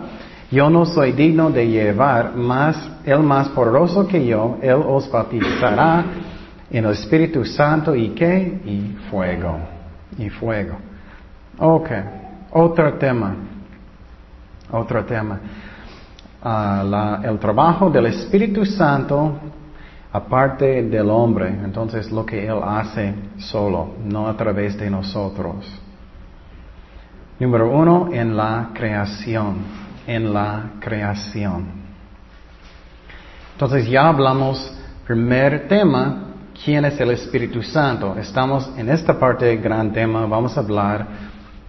yo 0.52 0.70
no 0.70 0.86
soy 0.86 1.14
digno 1.14 1.50
de 1.50 1.66
llevar 1.66 2.36
más, 2.36 2.76
el 3.06 3.20
más 3.20 3.48
poderoso 3.50 4.06
que 4.06 4.26
yo, 4.26 4.58
él 4.62 4.84
os 4.86 5.10
bautizará 5.10 6.04
en 6.72 6.86
el 6.86 6.92
Espíritu 6.92 7.44
Santo 7.46 7.96
y 7.96 8.10
qué? 8.10 8.62
Y 8.66 8.98
fuego. 9.10 9.60
Y 10.18 10.30
fuego. 10.30 10.78
Ok. 11.58 11.90
Otro 12.52 12.94
tema. 12.94 13.36
Otro 14.72 15.06
tema. 15.06 15.40
Ah, 16.44 17.22
el 17.24 17.38
trabajo 17.40 17.90
del 17.90 18.08
Espíritu 18.08 18.66
Santo 18.66 19.40
aparte 20.12 20.84
del 20.84 21.10
hombre. 21.10 21.50
Entonces 21.50 22.12
lo 22.12 22.26
que 22.26 22.48
Él 22.48 22.60
hace 22.64 23.14
solo, 23.38 23.96
no 24.06 24.28
a 24.28 24.36
través 24.36 24.78
de 24.78 24.90
nosotros. 24.90 25.66
Número 27.40 27.70
uno, 27.72 28.10
en 28.12 28.36
la 28.38 28.70
creación 28.74 29.82
en 30.08 30.34
la 30.34 30.72
creación. 30.80 31.66
Entonces 33.54 33.88
ya 33.88 34.08
hablamos, 34.08 34.74
primer 35.06 35.68
tema, 35.68 36.31
¿quién 36.64 36.86
es 36.86 37.00
el 37.00 37.12
Espíritu 37.12 37.62
Santo? 37.64 38.16
Estamos 38.18 38.72
en 38.78 38.90
esta 38.90 39.18
parte 39.20 39.46
del 39.46 39.62
gran 39.62 39.92
tema, 39.92 40.26
vamos 40.26 40.56
a 40.58 40.62
hablar 40.62 41.08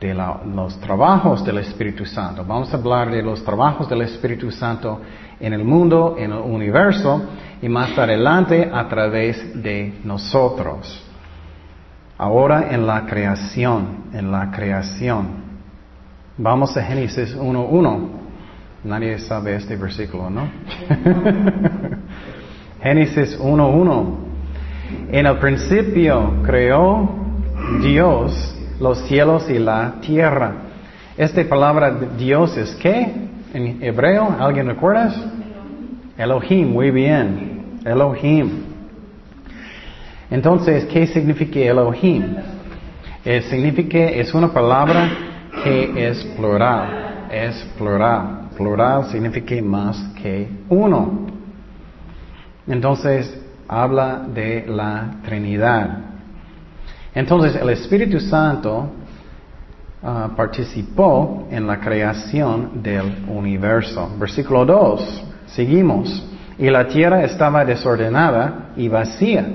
de 0.00 0.14
los 0.14 0.78
trabajos 0.80 1.44
del 1.44 1.58
Espíritu 1.58 2.04
Santo. 2.04 2.44
Vamos 2.44 2.72
a 2.74 2.76
hablar 2.76 3.10
de 3.10 3.22
los 3.22 3.44
trabajos 3.44 3.88
del 3.88 4.02
Espíritu 4.02 4.50
Santo 4.50 5.00
en 5.38 5.52
el 5.52 5.64
mundo, 5.64 6.16
en 6.18 6.32
el 6.32 6.38
universo 6.38 7.22
y 7.60 7.68
más 7.68 7.96
adelante 7.96 8.68
a 8.72 8.88
través 8.88 9.62
de 9.62 10.00
nosotros. 10.02 11.08
Ahora 12.18 12.74
en 12.74 12.84
la 12.84 13.06
creación, 13.06 14.06
en 14.12 14.32
la 14.32 14.50
creación. 14.50 15.42
Vamos 16.36 16.76
a 16.76 16.82
Génesis 16.82 17.36
1.1. 17.36 18.08
Nadie 18.84 19.18
sabe 19.20 19.54
este 19.54 19.76
versículo, 19.76 20.28
¿no? 20.28 20.50
Génesis 22.82 23.38
1.1. 23.38 24.31
En 25.10 25.26
el 25.26 25.36
principio 25.38 26.34
creó 26.44 27.08
Dios 27.82 28.56
los 28.80 28.98
cielos 29.06 29.48
y 29.48 29.58
la 29.58 29.94
tierra. 30.00 30.52
Esta 31.16 31.44
palabra 31.44 31.90
Dios 32.16 32.56
es 32.56 32.74
qué? 32.76 33.12
En 33.54 33.82
hebreo, 33.82 34.34
¿alguien 34.38 34.66
recuerda? 34.66 35.12
Elohim, 36.16 36.72
muy 36.72 36.90
bien. 36.90 37.80
Elohim. 37.84 38.50
Entonces, 40.30 40.86
¿qué 40.86 41.06
significa 41.06 41.58
Elohim? 41.58 42.36
Eh, 43.24 43.42
significa, 43.42 43.98
es 43.98 44.32
una 44.32 44.52
palabra 44.52 45.10
que 45.62 46.08
es 46.08 46.24
plural. 46.36 47.28
Es 47.30 47.54
plural. 47.76 48.48
Plural 48.56 49.04
significa 49.10 49.54
más 49.62 49.98
que 50.22 50.48
uno. 50.68 51.26
Entonces, 52.66 53.41
habla 53.68 54.22
de 54.34 54.66
la 54.66 55.16
Trinidad. 55.24 55.98
Entonces, 57.14 57.56
el 57.60 57.68
Espíritu 57.70 58.20
Santo 58.20 58.90
ah, 60.02 60.30
participó 60.36 61.46
en 61.50 61.66
la 61.66 61.78
creación 61.78 62.82
del 62.82 63.24
universo. 63.28 64.10
Versículo 64.18 64.64
2, 64.64 65.24
seguimos. 65.46 66.26
Y 66.58 66.70
la 66.70 66.86
tierra 66.86 67.24
estaba 67.24 67.64
desordenada 67.64 68.72
y 68.76 68.88
vacía, 68.88 69.46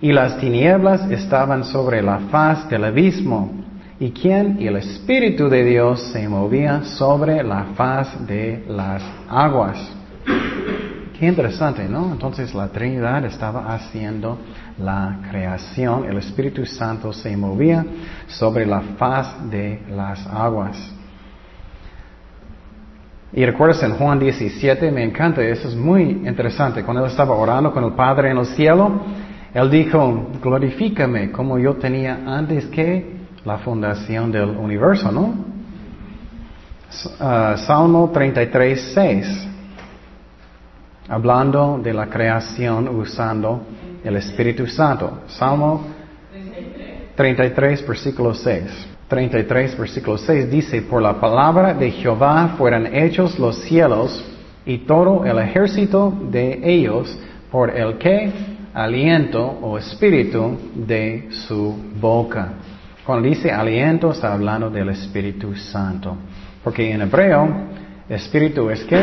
y 0.00 0.12
las 0.12 0.38
tinieblas 0.38 1.10
estaban 1.10 1.64
sobre 1.64 2.02
la 2.02 2.18
faz 2.30 2.68
del 2.68 2.84
abismo, 2.84 3.62
y 4.00 4.10
quien 4.10 4.60
y 4.60 4.66
el 4.66 4.76
Espíritu 4.76 5.48
de 5.48 5.62
Dios 5.62 6.02
se 6.12 6.28
movía 6.28 6.82
sobre 6.82 7.42
la 7.44 7.66
faz 7.76 8.26
de 8.26 8.64
las 8.68 9.02
aguas. 9.28 9.78
Qué 11.22 11.28
interesante, 11.28 11.88
¿no? 11.88 12.10
Entonces 12.10 12.52
la 12.52 12.66
Trinidad 12.66 13.24
estaba 13.24 13.72
haciendo 13.72 14.38
la 14.76 15.20
creación, 15.30 16.04
el 16.06 16.16
Espíritu 16.16 16.66
Santo 16.66 17.12
se 17.12 17.36
movía 17.36 17.86
sobre 18.26 18.66
la 18.66 18.80
faz 18.98 19.48
de 19.48 19.82
las 19.88 20.26
aguas. 20.26 20.76
Y 23.32 23.46
recuerdas 23.46 23.84
en 23.84 23.92
Juan 23.92 24.18
17, 24.18 24.90
me 24.90 25.04
encanta, 25.04 25.44
eso 25.44 25.68
es 25.68 25.76
muy 25.76 26.02
interesante. 26.26 26.82
Cuando 26.82 27.04
él 27.04 27.10
estaba 27.12 27.36
orando 27.36 27.72
con 27.72 27.84
el 27.84 27.92
Padre 27.92 28.32
en 28.32 28.38
el 28.38 28.46
cielo, 28.46 29.02
él 29.54 29.70
dijo, 29.70 30.28
glorifícame 30.42 31.30
como 31.30 31.56
yo 31.56 31.74
tenía 31.74 32.18
antes 32.26 32.66
que 32.66 33.18
la 33.44 33.58
fundación 33.58 34.32
del 34.32 34.48
universo, 34.48 35.12
¿no? 35.12 35.36
Uh, 37.20 37.56
Salmo 37.58 38.10
33, 38.12 38.90
6. 38.92 39.51
Hablando 41.08 41.80
de 41.82 41.92
la 41.92 42.06
creación 42.06 42.88
usando 42.88 43.62
el 44.04 44.16
Espíritu 44.16 44.66
Santo. 44.66 45.22
Salmo 45.26 45.84
33, 47.14 47.86
versículo 47.86 48.34
6. 48.34 48.88
33, 49.08 49.76
versículo 49.76 50.16
6 50.16 50.50
dice, 50.50 50.82
por 50.82 51.02
la 51.02 51.20
palabra 51.20 51.74
de 51.74 51.90
Jehová 51.90 52.54
fueron 52.56 52.86
hechos 52.86 53.38
los 53.38 53.56
cielos 53.62 54.24
y 54.64 54.78
todo 54.78 55.24
el 55.26 55.38
ejército 55.38 56.14
de 56.30 56.60
ellos 56.62 57.18
por 57.50 57.76
el 57.76 57.98
que 57.98 58.32
aliento 58.72 59.44
o 59.44 59.76
espíritu 59.76 60.56
de 60.74 61.28
su 61.30 61.76
boca. 62.00 62.54
Cuando 63.04 63.28
dice 63.28 63.50
aliento 63.50 64.12
está 64.12 64.32
hablando 64.32 64.70
del 64.70 64.88
Espíritu 64.88 65.54
Santo. 65.56 66.16
Porque 66.64 66.90
en 66.90 67.02
hebreo, 67.02 67.48
espíritu 68.08 68.70
es 68.70 68.84
que 68.84 68.98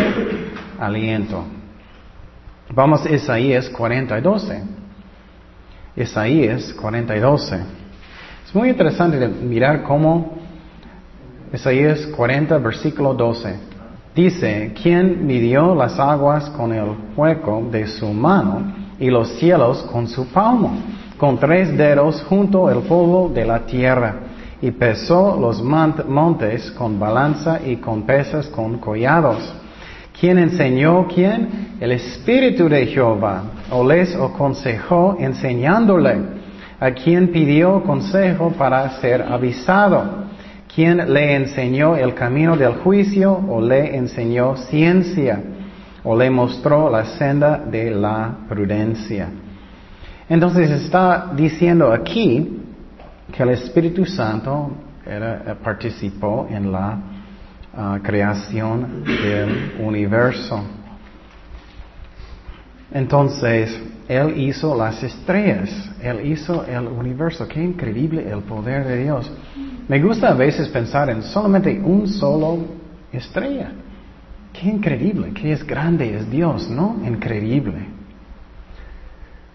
aliento. 0.79 1.58
Vamos 2.73 3.05
a 3.05 3.11
Isaías 3.11 3.69
40 3.69 4.17
y 4.17 4.21
12. 4.21 4.63
Isaías 5.95 6.73
40 6.73 7.17
y 7.17 7.19
12. 7.19 7.55
Es 8.45 8.55
muy 8.55 8.69
interesante 8.69 9.27
mirar 9.27 9.83
cómo 9.83 10.37
Isaías 11.53 12.05
40, 12.07 12.57
versículo 12.59 13.13
12. 13.13 13.55
Dice, 14.15 14.73
¿quién 14.81 15.25
midió 15.25 15.75
las 15.75 15.99
aguas 15.99 16.49
con 16.51 16.73
el 16.73 16.95
hueco 17.15 17.67
de 17.71 17.87
su 17.87 18.07
mano 18.13 18.73
y 18.99 19.09
los 19.09 19.29
cielos 19.39 19.83
con 19.91 20.07
su 20.07 20.27
palmo? 20.27 20.77
con 21.19 21.37
tres 21.37 21.77
dedos 21.77 22.23
junto 22.23 22.71
el 22.71 22.79
polvo 22.87 23.29
de 23.29 23.45
la 23.45 23.65
tierra, 23.65 24.15
y 24.61 24.71
pesó 24.71 25.37
los 25.39 25.61
montes 25.61 26.71
con 26.71 26.97
balanza 26.97 27.59
y 27.63 27.75
con 27.75 28.03
pesas 28.03 28.47
con 28.47 28.77
collados. 28.77 29.53
¿Quién 30.17 30.37
enseñó 30.37 31.07
quién? 31.13 31.68
El 31.79 31.93
Espíritu 31.93 32.67
de 32.67 32.87
Jehová, 32.87 33.43
o 33.71 33.87
les 33.87 34.13
aconsejó 34.13 35.15
enseñándole. 35.17 36.39
¿A 36.79 36.91
quién 36.91 37.29
pidió 37.29 37.83
consejo 37.83 38.51
para 38.51 38.89
ser 38.99 39.21
avisado? 39.21 40.27
¿Quién 40.73 41.13
le 41.13 41.35
enseñó 41.35 41.95
el 41.95 42.13
camino 42.13 42.55
del 42.55 42.75
juicio 42.75 43.33
o 43.33 43.61
le 43.61 43.95
enseñó 43.95 44.55
ciencia 44.55 45.41
o 46.03 46.17
le 46.17 46.29
mostró 46.29 46.89
la 46.89 47.05
senda 47.05 47.57
de 47.57 47.91
la 47.91 48.37
prudencia? 48.47 49.29
Entonces 50.29 50.69
está 50.69 51.31
diciendo 51.35 51.91
aquí 51.91 52.61
que 53.31 53.43
el 53.43 53.49
Espíritu 53.49 54.05
Santo 54.05 54.71
participó 55.63 56.47
en 56.49 56.71
la 56.71 56.97
ah, 57.75 57.99
creación 58.03 59.03
del 59.05 59.75
universo. 59.79 60.78
Entonces, 62.91 63.79
Él 64.07 64.39
hizo 64.39 64.75
las 64.75 65.01
estrellas, 65.03 65.69
Él 66.01 66.25
hizo 66.25 66.65
el 66.65 66.87
universo. 66.87 67.47
Qué 67.47 67.61
increíble 67.63 68.29
el 68.29 68.41
poder 68.41 68.85
de 68.87 69.03
Dios. 69.03 69.31
Me 69.87 69.99
gusta 70.01 70.29
a 70.29 70.33
veces 70.33 70.67
pensar 70.69 71.09
en 71.09 71.21
solamente 71.23 71.79
un 71.79 72.07
solo 72.07 72.59
estrella. 73.11 73.71
Qué 74.53 74.67
increíble, 74.67 75.31
qué 75.33 75.51
es 75.51 75.65
grande 75.65 76.15
es 76.15 76.29
Dios, 76.29 76.69
¿no? 76.69 76.97
Increíble. 77.05 77.87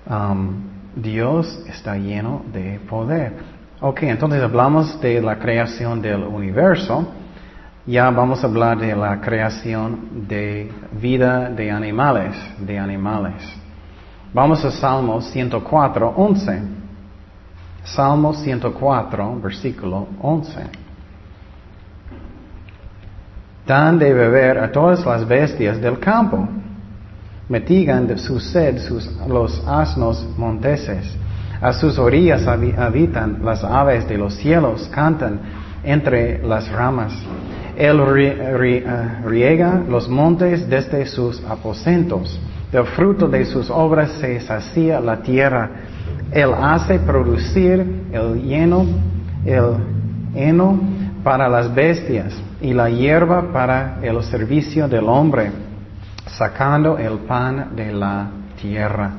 Um, 0.08 0.74
Dios 0.96 1.64
está 1.68 1.96
lleno 1.96 2.44
de 2.52 2.78
poder. 2.88 3.32
Ok, 3.80 4.04
entonces 4.04 4.42
hablamos 4.42 5.00
de 5.00 5.20
la 5.20 5.38
creación 5.38 6.00
del 6.00 6.22
universo. 6.22 7.06
Ya 7.86 8.08
vamos 8.08 8.42
a 8.42 8.46
hablar 8.46 8.78
de 8.78 8.96
la 8.96 9.20
creación 9.20 10.26
de 10.26 10.72
vida 10.92 11.50
de 11.50 11.70
animales, 11.70 12.34
de 12.58 12.78
animales. 12.78 13.34
Vamos 14.32 14.64
a 14.64 14.70
Salmo 14.70 15.20
104, 15.20 16.14
11. 16.16 16.62
Salmo 17.84 18.32
104, 18.32 19.38
versículo 19.38 20.08
11. 20.22 20.60
Dan 23.66 23.98
de 23.98 24.14
beber 24.14 24.58
a 24.60 24.72
todas 24.72 25.04
las 25.04 25.28
bestias 25.28 25.78
del 25.78 25.98
campo. 25.98 26.48
Metigan 27.50 28.06
de 28.06 28.16
su 28.16 28.40
sed 28.40 28.78
sus, 28.78 29.06
los 29.28 29.62
asnos 29.68 30.26
monteses. 30.38 31.14
A 31.60 31.74
sus 31.74 31.98
orillas 31.98 32.46
habitan 32.46 33.40
las 33.44 33.62
aves 33.62 34.08
de 34.08 34.16
los 34.16 34.34
cielos, 34.36 34.88
cantan 34.90 35.40
entre 35.84 36.42
las 36.42 36.70
ramas. 36.72 37.12
Él 37.76 38.00
eh, 38.18 39.20
riega 39.24 39.82
los 39.88 40.08
montes 40.08 40.68
desde 40.68 41.06
sus 41.06 41.42
aposentos. 41.44 42.40
Del 42.70 42.86
fruto 42.86 43.28
de 43.28 43.44
sus 43.44 43.70
obras 43.70 44.12
se 44.20 44.40
sacía 44.40 45.00
la 45.00 45.22
tierra. 45.22 45.70
Él 46.32 46.52
hace 46.54 46.98
producir 46.98 48.06
el 48.12 48.42
lleno, 48.42 48.86
el 49.44 49.76
heno 50.34 50.80
para 51.22 51.48
las 51.48 51.72
bestias 51.74 52.34
y 52.60 52.72
la 52.72 52.90
hierba 52.90 53.52
para 53.52 53.98
el 54.02 54.22
servicio 54.24 54.88
del 54.88 55.08
hombre, 55.08 55.50
sacando 56.26 56.98
el 56.98 57.18
pan 57.20 57.70
de 57.76 57.92
la 57.92 58.30
tierra. 58.60 59.12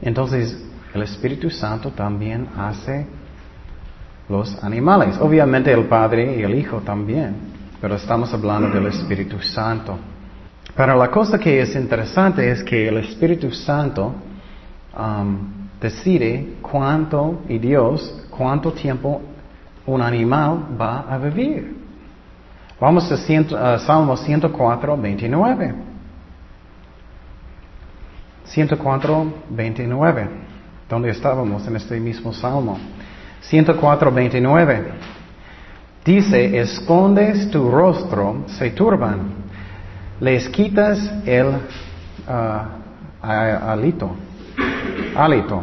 Entonces, 0.00 0.62
el 0.94 1.02
Espíritu 1.02 1.48
Santo 1.48 1.90
también 1.90 2.48
hace 2.56 3.06
los 4.28 4.62
animales. 4.62 5.18
Obviamente 5.20 5.72
el 5.72 5.84
Padre 5.84 6.36
y 6.38 6.42
el 6.42 6.54
Hijo 6.54 6.80
también, 6.80 7.34
pero 7.80 7.96
estamos 7.96 8.32
hablando 8.32 8.68
del 8.70 8.86
Espíritu 8.86 9.40
Santo. 9.40 9.98
Pero 10.74 10.96
la 10.96 11.10
cosa 11.10 11.38
que 11.38 11.60
es 11.60 11.74
interesante 11.74 12.50
es 12.50 12.62
que 12.62 12.88
el 12.88 12.98
Espíritu 12.98 13.50
Santo 13.50 14.14
um, 14.96 15.38
decide 15.80 16.54
cuánto 16.62 17.42
y 17.48 17.58
Dios, 17.58 18.26
cuánto 18.30 18.72
tiempo 18.72 19.20
un 19.86 20.00
animal 20.00 20.66
va 20.80 21.00
a 21.12 21.18
vivir. 21.18 21.76
Vamos 22.80 23.10
a, 23.12 23.74
a 23.74 23.78
Salmo 23.78 24.16
104, 24.16 24.96
29. 24.96 25.74
104, 28.44 29.32
29. 29.50 30.28
¿Dónde 30.88 31.10
estábamos 31.10 31.66
en 31.66 31.76
este 31.76 32.00
mismo 32.00 32.32
Salmo? 32.32 32.78
104, 33.42 34.10
29. 34.10 34.84
Dice, 36.04 36.58
escondes 36.58 37.50
tu 37.50 37.70
rostro, 37.70 38.44
se 38.46 38.70
turban, 38.70 39.34
les 40.20 40.48
quitas 40.48 40.98
el 41.24 41.46
uh, 41.46 42.62
alito, 43.22 44.10
alito, 45.14 45.62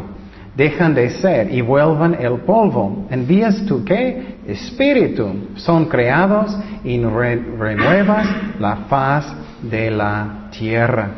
dejan 0.56 0.94
de 0.94 1.10
ser 1.10 1.52
y 1.52 1.60
vuelvan 1.60 2.16
el 2.18 2.40
polvo. 2.40 3.06
Envías 3.10 3.64
tu 3.66 3.84
qué? 3.84 4.38
Espíritu. 4.46 5.48
Son 5.56 5.86
creados 5.86 6.56
y 6.84 6.98
renuevas 7.02 8.26
la 8.58 8.76
faz 8.88 9.26
de 9.62 9.90
la 9.90 10.48
tierra. 10.50 11.10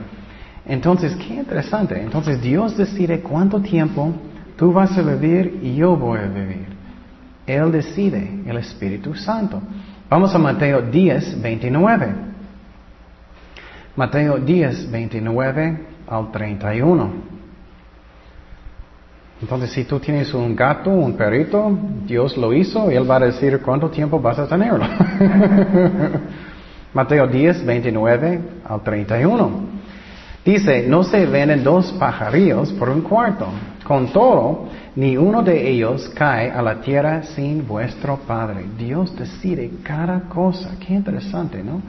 Entonces, 0.67 1.15
qué 1.17 1.35
interesante. 1.35 2.01
Entonces 2.01 2.41
Dios 2.41 2.77
decide 2.77 3.21
cuánto 3.21 3.61
tiempo 3.61 4.13
Tú 4.57 4.73
vas 4.73 4.97
a 4.97 5.03
vivir 5.03 5.61
y 5.63 5.77
yo 5.77 5.97
voy 5.97 6.19
a 6.19 6.27
vivir. 6.27 6.67
Él 7.47 7.73
decide, 7.73 8.43
el 8.47 8.57
Espíritu 8.57 9.15
Santo. 9.15 9.61
Vamos 10.09 10.35
a 10.35 10.39
Mateo 10.39 10.83
10, 10.83 11.41
29. 11.41 12.15
Mateo 13.97 14.39
10, 14.39 14.91
29 14.91 15.87
al 16.07 16.31
31. 16.31 17.33
Entonces, 19.43 19.73
si 19.73 19.85
tú 19.85 19.99
tienes 19.99 20.33
un 20.35 20.55
gato, 20.55 20.91
un 20.91 21.17
perrito, 21.17 21.77
Dios 22.07 22.37
lo 22.37 22.53
hizo 22.53 22.93
y 22.93 22.95
Él 22.95 23.11
va 23.11 23.17
a 23.17 23.21
decir 23.21 23.61
cuánto 23.61 23.91
tiempo 23.91 24.21
vas 24.21 24.39
a 24.39 24.47
tenerlo. 24.47 24.85
Mateo 26.95 27.27
10, 27.27 27.67
29 27.67 28.41
al 28.65 28.83
31. 28.83 29.51
Dice, 30.45 30.87
no 30.89 31.05
se 31.05 31.25
venden 31.27 31.63
dos 31.63 31.93
pajarillos 31.93 32.73
por 32.73 32.89
un 32.89 33.03
cuarto. 33.03 33.47
Con 33.85 34.09
todo, 34.13 34.69
ni 34.97 35.17
uno 35.17 35.43
de 35.43 35.71
ellos 35.71 36.11
cae 36.15 36.51
a 36.51 36.61
la 36.63 36.81
tierra 36.81 37.23
sin 37.23 37.67
vuestro 37.67 38.17
Padre. 38.27 38.65
Dios 38.77 39.17
decide 39.17 39.71
cada 39.83 40.21
cosa. 40.29 40.71
Qué 40.85 40.95
interesante, 40.95 41.63
¿no? 41.63 41.81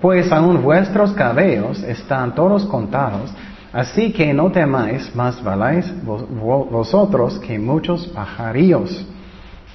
Pues 0.00 0.30
aún 0.30 0.62
vuestros 0.62 1.12
cabellos 1.12 1.82
están 1.82 2.34
todos 2.34 2.64
contados. 2.66 3.32
Así 3.72 4.12
que 4.12 4.32
no 4.34 4.50
temáis, 4.50 5.14
más 5.14 5.42
valáis 5.42 5.92
vosotros 6.04 7.38
que 7.40 7.58
muchos 7.58 8.06
pajarillos. 8.08 9.06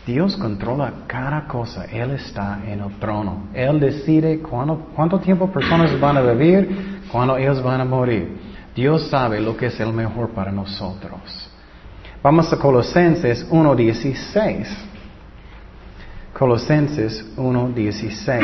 Dios 0.05 0.37
controla 0.37 0.91
cada 1.07 1.47
cosa. 1.47 1.85
Él 1.85 2.11
está 2.11 2.59
en 2.67 2.79
el 2.81 2.91
trono. 2.99 3.47
Él 3.53 3.79
decide 3.79 4.39
cuánto 4.39 5.19
tiempo 5.19 5.47
personas 5.47 5.99
van 5.99 6.17
a 6.17 6.21
vivir, 6.21 6.94
cuándo 7.15 7.37
ellos 7.37 7.63
van 7.63 7.79
a 7.79 7.85
morir. 7.85 8.37
Dios 8.75 9.09
sabe 9.09 9.39
lo 9.39 9.55
que 9.55 9.67
es 9.67 9.79
el 9.79 9.93
mejor 9.93 10.31
para 10.31 10.51
nosotros. 10.51 11.49
Vamos 12.21 12.51
a 12.51 12.57
Colosenses 12.57 13.49
1.16. 13.49 14.67
Colosenses 16.37 17.25
1.16. 17.37 18.43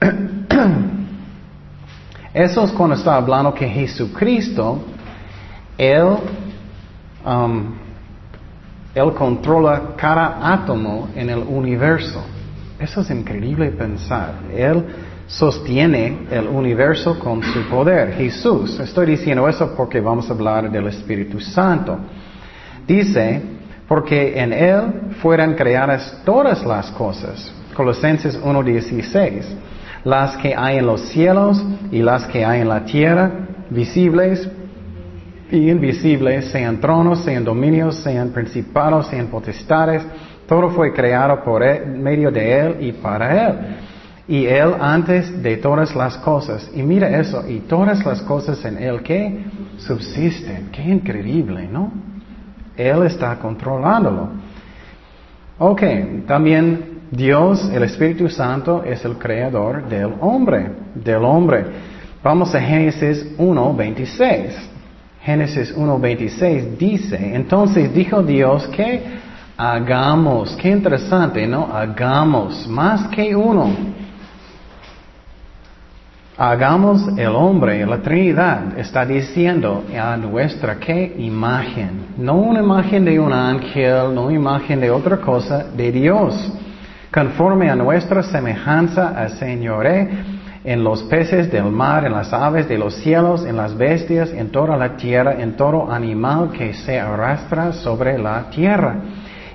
Eso 2.32 2.62
es 2.62 2.70
cuando 2.70 2.94
está 2.94 3.16
hablando 3.16 3.52
que 3.52 3.68
Jesucristo, 3.68 4.84
Él, 5.76 6.18
um, 7.26 7.74
Él 8.94 9.12
controla 9.12 9.96
cada 9.96 10.52
átomo 10.52 11.08
en 11.16 11.30
el 11.30 11.40
universo. 11.40 12.37
Eso 12.78 13.00
es 13.00 13.10
increíble 13.10 13.70
pensar. 13.72 14.34
Él 14.54 14.84
sostiene 15.26 16.26
el 16.30 16.46
universo 16.46 17.18
con 17.18 17.42
su 17.42 17.68
poder. 17.68 18.12
Jesús, 18.12 18.78
estoy 18.78 19.06
diciendo 19.06 19.48
eso 19.48 19.74
porque 19.76 20.00
vamos 20.00 20.30
a 20.30 20.32
hablar 20.32 20.70
del 20.70 20.86
Espíritu 20.86 21.40
Santo. 21.40 21.98
Dice, 22.86 23.42
porque 23.88 24.38
en 24.38 24.52
Él 24.52 25.12
fueran 25.20 25.54
creadas 25.54 26.22
todas 26.24 26.64
las 26.64 26.90
cosas. 26.92 27.52
Colosenses 27.74 28.40
1.16. 28.40 29.42
Las 30.04 30.36
que 30.36 30.54
hay 30.54 30.78
en 30.78 30.86
los 30.86 31.00
cielos 31.08 31.62
y 31.90 32.00
las 32.00 32.26
que 32.26 32.44
hay 32.44 32.60
en 32.60 32.68
la 32.68 32.84
tierra, 32.84 33.30
visibles 33.70 34.48
y 35.50 35.68
invisibles, 35.68 36.50
sean 36.50 36.80
tronos, 36.80 37.24
sean 37.24 37.44
dominios, 37.44 37.96
sean 37.96 38.30
principados, 38.30 39.08
sean 39.08 39.26
potestades, 39.26 40.02
todo 40.48 40.70
fue 40.70 40.92
creado 40.92 41.44
por 41.44 41.62
medio 41.86 42.32
de 42.32 42.60
Él 42.60 42.76
y 42.80 42.92
para 42.92 43.48
Él 43.48 43.54
y 44.28 44.44
Él 44.44 44.74
antes 44.78 45.42
de 45.42 45.56
todas 45.56 45.96
las 45.96 46.18
cosas. 46.18 46.70
Y 46.74 46.82
mira 46.82 47.08
eso, 47.18 47.48
y 47.48 47.60
todas 47.60 48.04
las 48.04 48.20
cosas 48.22 48.62
en 48.64 48.76
Él 48.76 49.02
que 49.02 49.44
subsisten. 49.78 50.68
Qué 50.70 50.82
increíble, 50.82 51.66
¿no? 51.70 51.90
Él 52.76 53.04
está 53.04 53.36
controlándolo. 53.38 54.28
Ok, 55.58 55.82
también 56.26 57.00
Dios, 57.10 57.70
el 57.72 57.82
Espíritu 57.82 58.28
Santo, 58.28 58.84
es 58.84 59.02
el 59.04 59.16
creador 59.16 59.88
del 59.88 60.12
hombre, 60.20 60.70
del 60.94 61.24
hombre. 61.24 61.64
Vamos 62.22 62.54
a 62.54 62.60
Génesis 62.60 63.34
1, 63.38 63.74
26. 63.74 64.70
Génesis 65.22 65.76
1.26 65.76 66.76
dice, 66.78 67.34
entonces 67.34 67.92
dijo 67.92 68.22
Dios 68.22 68.66
que 68.68 69.02
hagamos, 69.58 70.54
qué 70.54 70.70
interesante, 70.70 71.44
¿no? 71.48 71.68
Hagamos 71.72 72.68
más 72.68 73.08
que 73.08 73.34
uno. 73.34 73.68
Hagamos 76.36 77.08
el 77.18 77.34
hombre, 77.34 77.84
la 77.84 77.98
Trinidad, 78.00 78.78
está 78.78 79.04
diciendo 79.04 79.84
a 80.00 80.16
nuestra 80.16 80.76
qué 80.76 81.16
imagen. 81.18 82.14
No 82.16 82.34
una 82.34 82.60
imagen 82.60 83.04
de 83.04 83.18
un 83.18 83.32
ángel, 83.32 84.14
no 84.14 84.26
una 84.26 84.34
imagen 84.34 84.80
de 84.80 84.92
otra 84.92 85.16
cosa, 85.16 85.64
de 85.76 85.90
Dios. 85.90 86.52
Conforme 87.12 87.68
a 87.68 87.74
nuestra 87.74 88.22
semejanza, 88.22 89.28
Señoré 89.30 90.08
en 90.62 90.84
los 90.84 91.02
peces 91.04 91.50
del 91.50 91.64
mar, 91.64 92.04
en 92.04 92.12
las 92.12 92.32
aves 92.32 92.68
de 92.68 92.78
los 92.78 92.94
cielos, 92.94 93.44
en 93.44 93.56
las 93.56 93.76
bestias, 93.76 94.30
en 94.30 94.50
toda 94.52 94.76
la 94.76 94.96
tierra, 94.96 95.40
en 95.40 95.56
todo 95.56 95.90
animal 95.90 96.50
que 96.52 96.74
se 96.74 97.00
arrastra 97.00 97.72
sobre 97.72 98.16
la 98.16 98.48
tierra. 98.50 99.00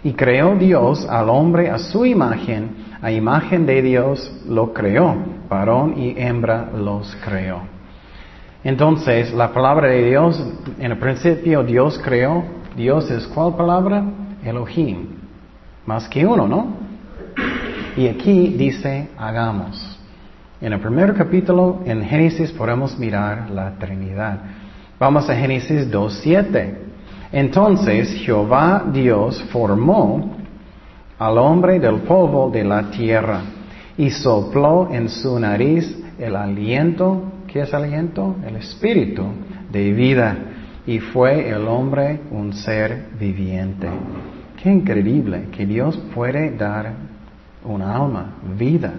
Y 0.03 0.13
creó 0.13 0.55
Dios 0.55 1.07
al 1.09 1.29
hombre 1.29 1.69
a 1.69 1.77
su 1.77 2.05
imagen, 2.05 2.71
a 3.01 3.11
imagen 3.11 3.65
de 3.65 3.81
Dios 3.81 4.31
lo 4.47 4.73
creó, 4.73 5.15
varón 5.49 5.97
y 5.97 6.15
hembra 6.17 6.69
los 6.75 7.15
creó. 7.23 7.61
Entonces, 8.63 9.33
la 9.33 9.53
palabra 9.53 9.87
de 9.87 10.09
Dios, 10.09 10.41
en 10.79 10.91
el 10.91 10.97
principio 10.97 11.63
Dios 11.63 11.99
creó, 12.03 12.43
Dios 12.75 13.09
es 13.11 13.27
cuál 13.27 13.55
palabra? 13.55 14.03
Elohim. 14.43 15.07
Más 15.85 16.07
que 16.07 16.25
uno, 16.25 16.47
¿no? 16.47 16.67
Y 17.95 18.07
aquí 18.07 18.55
dice, 18.57 19.09
hagamos. 19.17 19.99
En 20.59 20.73
el 20.73 20.79
primer 20.79 21.13
capítulo, 21.13 21.81
en 21.85 22.03
Génesis, 22.03 22.51
podemos 22.51 22.97
mirar 22.97 23.49
la 23.49 23.71
Trinidad. 23.77 24.39
Vamos 24.97 25.29
a 25.29 25.35
Génesis 25.35 25.91
2.7. 25.91 26.82
Entonces 27.33 28.13
Jehová 28.23 28.85
Dios 28.93 29.43
formó 29.51 30.37
al 31.17 31.37
hombre 31.39 31.79
del 31.79 32.01
polvo 32.01 32.51
de 32.51 32.63
la 32.63 32.91
tierra 32.91 33.41
y 33.97 34.11
sopló 34.11 34.87
en 34.91 35.09
su 35.09 35.39
nariz 35.39 35.99
el 36.19 36.35
aliento, 36.35 37.23
¿qué 37.47 37.61
es 37.61 37.73
aliento? 37.73 38.35
El 38.45 38.57
espíritu 38.57 39.23
de 39.71 39.91
vida 39.93 40.37
y 40.85 40.99
fue 40.99 41.49
el 41.49 41.67
hombre 41.67 42.21
un 42.29 42.53
ser 42.53 43.07
viviente. 43.19 43.87
Qué 44.61 44.71
increíble 44.71 45.47
que 45.51 45.65
Dios 45.65 45.97
puede 46.13 46.55
dar 46.55 46.93
un 47.65 47.81
alma, 47.81 48.35
vida 48.57 48.93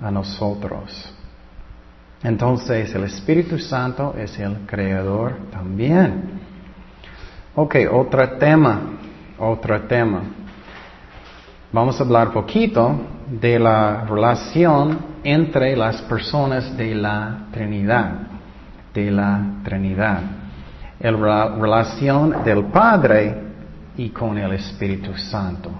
a 0.00 0.12
nosotros. 0.12 1.12
Entonces 2.22 2.94
el 2.94 3.04
Espíritu 3.04 3.58
Santo 3.58 4.14
es 4.16 4.38
el 4.38 4.58
creador 4.66 5.34
también. 5.50 6.35
Ok, 7.58 7.76
otro 7.90 8.32
tema, 8.32 8.82
otro 9.38 9.80
tema. 9.84 10.20
Vamos 11.72 11.98
a 11.98 12.04
hablar 12.04 12.30
poquito 12.30 13.00
de 13.30 13.58
la 13.58 14.04
relación 14.04 14.98
entre 15.24 15.74
las 15.74 16.02
personas 16.02 16.76
de 16.76 16.94
la 16.94 17.46
Trinidad, 17.50 18.12
de 18.92 19.10
la 19.10 19.40
Trinidad. 19.64 20.20
La 21.00 21.56
relación 21.56 22.44
del 22.44 22.64
Padre 22.64 23.34
y 23.96 24.10
con 24.10 24.36
el 24.36 24.52
Espíritu 24.52 25.16
Santo. 25.16 25.70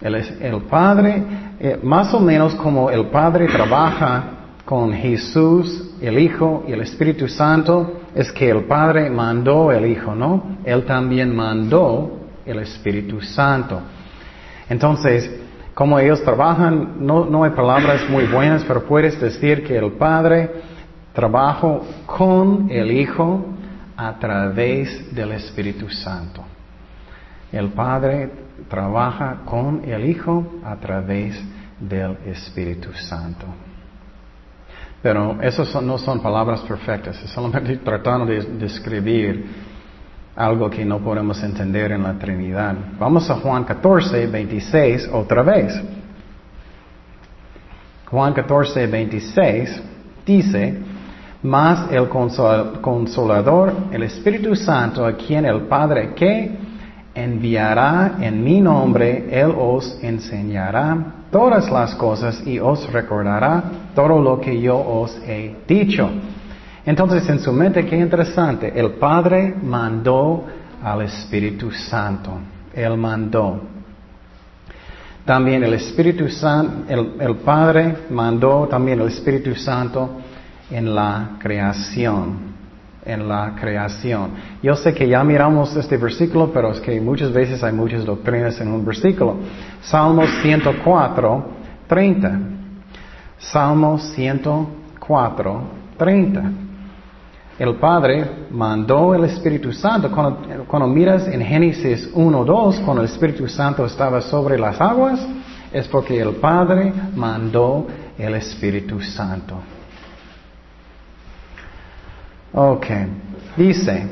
El, 0.00 0.60
Padre, 0.68 1.22
eh, 1.60 1.78
más 1.84 2.12
o 2.12 2.18
menos 2.18 2.56
como 2.56 2.90
el 2.90 3.06
Padre 3.06 3.46
trabaja 3.46 4.24
con 4.64 4.92
Jesús, 4.92 5.94
el 6.00 6.18
Hijo 6.18 6.64
y 6.66 6.72
el 6.72 6.80
Espíritu 6.80 7.28
Santo, 7.28 8.00
es 8.14 8.30
que 8.32 8.48
el 8.48 8.64
Padre 8.64 9.10
mandó 9.10 9.72
el 9.72 9.86
Hijo, 9.86 10.14
¿no? 10.14 10.58
Él 10.64 10.84
también 10.84 11.34
mandó 11.34 12.20
el 12.46 12.60
Espíritu 12.60 13.20
Santo. 13.20 13.80
Entonces, 14.68 15.30
como 15.74 15.98
ellos 15.98 16.22
trabajan, 16.22 17.04
no, 17.04 17.24
no 17.24 17.42
hay 17.42 17.50
palabras 17.50 18.08
muy 18.08 18.26
buenas, 18.26 18.64
pero 18.64 18.84
puedes 18.84 19.20
decir 19.20 19.64
que 19.64 19.76
el 19.76 19.92
Padre 19.92 20.50
trabajó 21.12 21.84
con 22.06 22.70
el 22.70 22.92
Hijo 22.92 23.44
a 23.96 24.18
través 24.18 25.14
del 25.14 25.32
Espíritu 25.32 25.88
Santo. 25.88 26.44
El 27.50 27.70
Padre 27.70 28.30
trabaja 28.68 29.42
con 29.44 29.84
el 29.84 30.04
Hijo 30.08 30.60
a 30.64 30.76
través 30.76 31.40
del 31.80 32.16
Espíritu 32.26 32.92
Santo. 32.92 33.46
Pero 35.04 35.36
esas 35.42 35.82
no 35.82 35.98
son 35.98 36.20
palabras 36.20 36.62
perfectas, 36.62 37.22
es 37.22 37.28
solamente 37.28 37.76
tratando 37.84 38.24
de 38.24 38.40
describir 38.58 39.44
algo 40.34 40.70
que 40.70 40.82
no 40.82 40.98
podemos 41.00 41.42
entender 41.42 41.92
en 41.92 42.04
la 42.04 42.14
Trinidad. 42.14 42.74
Vamos 42.98 43.28
a 43.28 43.34
Juan 43.34 43.64
14, 43.64 44.26
26 44.28 45.10
otra 45.12 45.42
vez. 45.42 45.78
Juan 48.06 48.32
14, 48.32 48.86
26 48.86 49.82
dice, 50.24 50.78
mas 51.42 51.92
el 51.92 52.08
consolador, 52.08 53.74
el 53.92 54.04
Espíritu 54.04 54.56
Santo, 54.56 55.04
a 55.04 55.12
quien 55.12 55.44
el 55.44 55.66
Padre 55.66 56.14
que 56.14 56.63
enviará 57.14 58.16
en 58.20 58.42
mi 58.42 58.60
nombre, 58.60 59.26
Él 59.30 59.54
os 59.56 59.98
enseñará 60.02 60.96
todas 61.30 61.70
las 61.70 61.94
cosas 61.94 62.44
y 62.46 62.58
os 62.58 62.92
recordará 62.92 63.62
todo 63.94 64.20
lo 64.20 64.40
que 64.40 64.60
yo 64.60 64.76
os 64.76 65.16
he 65.26 65.56
dicho. 65.66 66.10
Entonces 66.84 67.28
en 67.28 67.38
su 67.38 67.52
mente, 67.52 67.86
qué 67.86 67.96
interesante, 67.96 68.72
el 68.74 68.92
Padre 68.92 69.54
mandó 69.62 70.44
al 70.82 71.02
Espíritu 71.02 71.70
Santo, 71.70 72.32
Él 72.74 72.96
mandó. 72.96 73.60
También 75.24 75.64
el 75.64 75.74
Espíritu 75.74 76.28
Santo, 76.28 76.92
el, 76.92 77.14
el 77.18 77.36
Padre 77.36 77.96
mandó 78.10 78.66
también 78.68 79.00
el 79.00 79.08
Espíritu 79.08 79.54
Santo 79.54 80.10
en 80.70 80.94
la 80.94 81.36
creación 81.38 82.53
en 83.04 83.28
la 83.28 83.54
creación. 83.60 84.30
Yo 84.62 84.74
sé 84.76 84.94
que 84.94 85.08
ya 85.08 85.22
miramos 85.22 85.74
este 85.76 85.96
versículo, 85.96 86.50
pero 86.52 86.72
es 86.72 86.80
que 86.80 87.00
muchas 87.00 87.32
veces 87.32 87.62
hay 87.62 87.72
muchas 87.72 88.04
doctrinas 88.04 88.60
en 88.60 88.68
un 88.68 88.84
versículo. 88.84 89.36
Salmos 89.82 90.30
104, 90.42 91.44
30. 91.86 92.40
Salmos 93.38 94.02
104, 94.14 95.62
30. 95.98 96.42
El 97.58 97.76
Padre 97.76 98.46
mandó 98.50 99.14
el 99.14 99.24
Espíritu 99.24 99.72
Santo. 99.72 100.10
Cuando, 100.10 100.64
cuando 100.66 100.88
miras 100.88 101.28
en 101.28 101.40
Génesis 101.40 102.10
1, 102.12 102.44
2, 102.44 102.80
cuando 102.80 103.02
el 103.02 103.08
Espíritu 103.08 103.46
Santo 103.46 103.86
estaba 103.86 104.20
sobre 104.20 104.58
las 104.58 104.80
aguas, 104.80 105.24
es 105.72 105.86
porque 105.88 106.20
el 106.20 106.36
Padre 106.36 106.92
mandó 107.14 107.86
el 108.18 108.34
Espíritu 108.34 109.00
Santo. 109.00 109.56
Ok. 112.54 112.86
Dice 113.56 114.06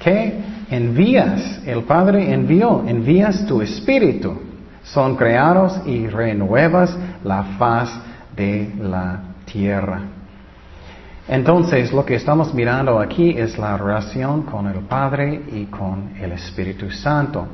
que 0.00 0.40
envías, 0.70 1.60
el 1.66 1.82
Padre 1.84 2.32
envió, 2.32 2.84
envías 2.86 3.46
tu 3.46 3.62
espíritu. 3.62 4.38
Son 4.82 5.16
creados 5.16 5.80
y 5.86 6.06
renuevas 6.06 6.96
la 7.24 7.42
faz 7.58 7.90
de 8.36 8.72
la 8.80 9.20
tierra. 9.44 10.00
Entonces, 11.28 11.92
lo 11.92 12.04
que 12.04 12.14
estamos 12.14 12.54
mirando 12.54 13.00
aquí 13.00 13.30
es 13.30 13.58
la 13.58 13.76
relación 13.76 14.42
con 14.42 14.66
el 14.68 14.80
Padre 14.84 15.42
y 15.52 15.64
con 15.64 16.12
el 16.20 16.32
Espíritu 16.32 16.88
Santo. 16.90 17.46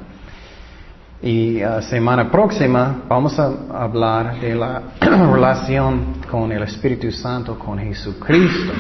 Y 1.23 1.63
uh, 1.65 1.81
semana 1.81 2.31
próxima 2.31 3.03
vamos 3.09 3.39
a 3.39 3.51
hablar 3.73 4.41
de 4.41 4.55
la 4.55 4.83
relación 5.01 6.17
con 6.31 6.53
el 6.53 6.65
Espíritu 6.65 7.11
Santo, 7.13 7.59
con 7.59 7.79
Jesucristo. 7.79 8.73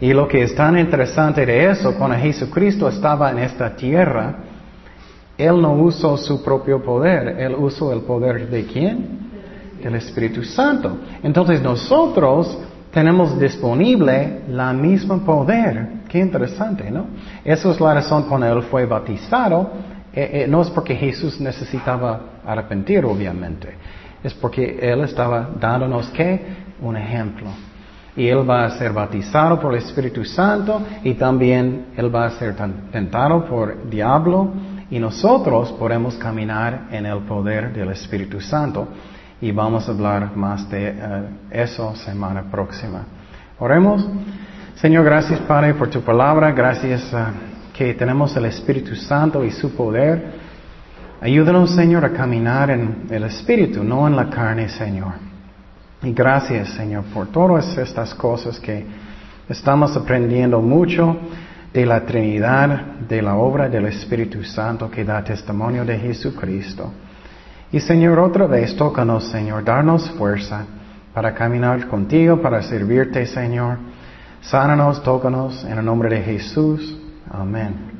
Y 0.00 0.12
lo 0.12 0.28
que 0.28 0.42
es 0.42 0.54
tan 0.54 0.78
interesante 0.78 1.44
de 1.44 1.70
eso, 1.70 1.94
cuando 1.94 2.16
Jesucristo 2.16 2.88
estaba 2.88 3.30
en 3.30 3.40
esta 3.40 3.74
tierra, 3.74 4.36
Él 5.36 5.60
no 5.60 5.72
usó 5.72 6.16
su 6.16 6.42
propio 6.42 6.80
poder, 6.82 7.40
Él 7.40 7.56
usó 7.58 7.92
el 7.92 8.02
poder 8.02 8.48
de 8.48 8.64
quién? 8.64 9.28
Del 9.82 9.96
Espíritu 9.96 10.44
Santo. 10.44 10.98
Entonces 11.22 11.60
nosotros 11.60 12.58
tenemos 12.92 13.38
disponible 13.40 14.42
la 14.48 14.72
misma 14.72 15.24
poder. 15.24 15.88
Qué 16.08 16.20
interesante, 16.20 16.90
¿no? 16.90 17.06
Esa 17.44 17.70
es 17.70 17.80
la 17.80 17.94
razón 17.94 18.24
cuando 18.28 18.46
Él 18.46 18.62
fue 18.64 18.86
bautizado. 18.86 19.70
Eh, 20.12 20.44
eh, 20.44 20.46
no 20.48 20.62
es 20.62 20.70
porque 20.70 20.94
Jesús 20.94 21.40
necesitaba 21.40 22.20
arrepentir, 22.46 23.04
obviamente. 23.04 23.74
Es 24.22 24.32
porque 24.32 24.78
Él 24.80 25.00
estaba 25.00 25.50
dándonos, 25.58 26.08
¿qué? 26.10 26.40
Un 26.80 26.96
ejemplo 26.96 27.48
y 28.18 28.28
él 28.28 28.48
va 28.48 28.64
a 28.64 28.70
ser 28.70 28.92
bautizado 28.92 29.60
por 29.60 29.72
el 29.72 29.78
Espíritu 29.78 30.24
Santo 30.24 30.82
y 31.04 31.14
también 31.14 31.86
él 31.96 32.12
va 32.12 32.26
a 32.26 32.30
ser 32.32 32.56
tentado 32.90 33.44
por 33.44 33.88
diablo 33.88 34.52
y 34.90 34.98
nosotros 34.98 35.70
podemos 35.78 36.16
caminar 36.16 36.88
en 36.90 37.06
el 37.06 37.20
poder 37.20 37.72
del 37.72 37.90
Espíritu 37.90 38.40
Santo 38.40 38.88
y 39.40 39.52
vamos 39.52 39.88
a 39.88 39.92
hablar 39.92 40.36
más 40.36 40.68
de 40.68 40.88
eh, 40.88 40.96
eso 41.52 41.94
semana 41.94 42.50
próxima. 42.50 43.04
Oremos. 43.60 44.04
Señor, 44.74 45.04
gracias 45.04 45.38
Padre 45.40 45.74
por 45.74 45.88
tu 45.88 46.00
palabra, 46.00 46.50
gracias 46.50 47.14
ah, 47.14 47.30
que 47.72 47.94
tenemos 47.94 48.36
el 48.36 48.46
Espíritu 48.46 48.96
Santo 48.96 49.44
y 49.44 49.52
su 49.52 49.76
poder. 49.76 50.48
Ayúdanos, 51.20 51.72
Señor, 51.72 52.04
a 52.04 52.12
caminar 52.12 52.70
en 52.70 53.06
el 53.10 53.22
Espíritu, 53.24 53.84
no 53.84 54.08
en 54.08 54.16
la 54.16 54.28
carne, 54.28 54.68
Señor. 54.68 55.27
Y 56.02 56.12
gracias, 56.12 56.70
Señor, 56.70 57.04
por 57.12 57.26
todas 57.28 57.76
estas 57.76 58.14
cosas 58.14 58.60
que 58.60 58.86
estamos 59.48 59.96
aprendiendo 59.96 60.60
mucho 60.60 61.16
de 61.72 61.84
la 61.84 62.04
Trinidad, 62.04 62.98
de 63.08 63.20
la 63.20 63.34
obra 63.34 63.68
del 63.68 63.86
Espíritu 63.86 64.44
Santo 64.44 64.90
que 64.90 65.04
da 65.04 65.22
testimonio 65.24 65.84
de 65.84 65.98
Jesucristo. 65.98 66.92
Y 67.72 67.80
Señor, 67.80 68.18
otra 68.18 68.46
vez, 68.46 68.76
tócanos, 68.76 69.24
Señor, 69.30 69.64
darnos 69.64 70.08
fuerza 70.12 70.64
para 71.12 71.34
caminar 71.34 71.86
contigo, 71.88 72.40
para 72.40 72.62
servirte, 72.62 73.26
Señor. 73.26 73.78
Sánanos, 74.40 75.02
tócanos, 75.02 75.64
en 75.64 75.78
el 75.78 75.84
nombre 75.84 76.08
de 76.08 76.22
Jesús. 76.22 76.96
Amén. 77.30 77.97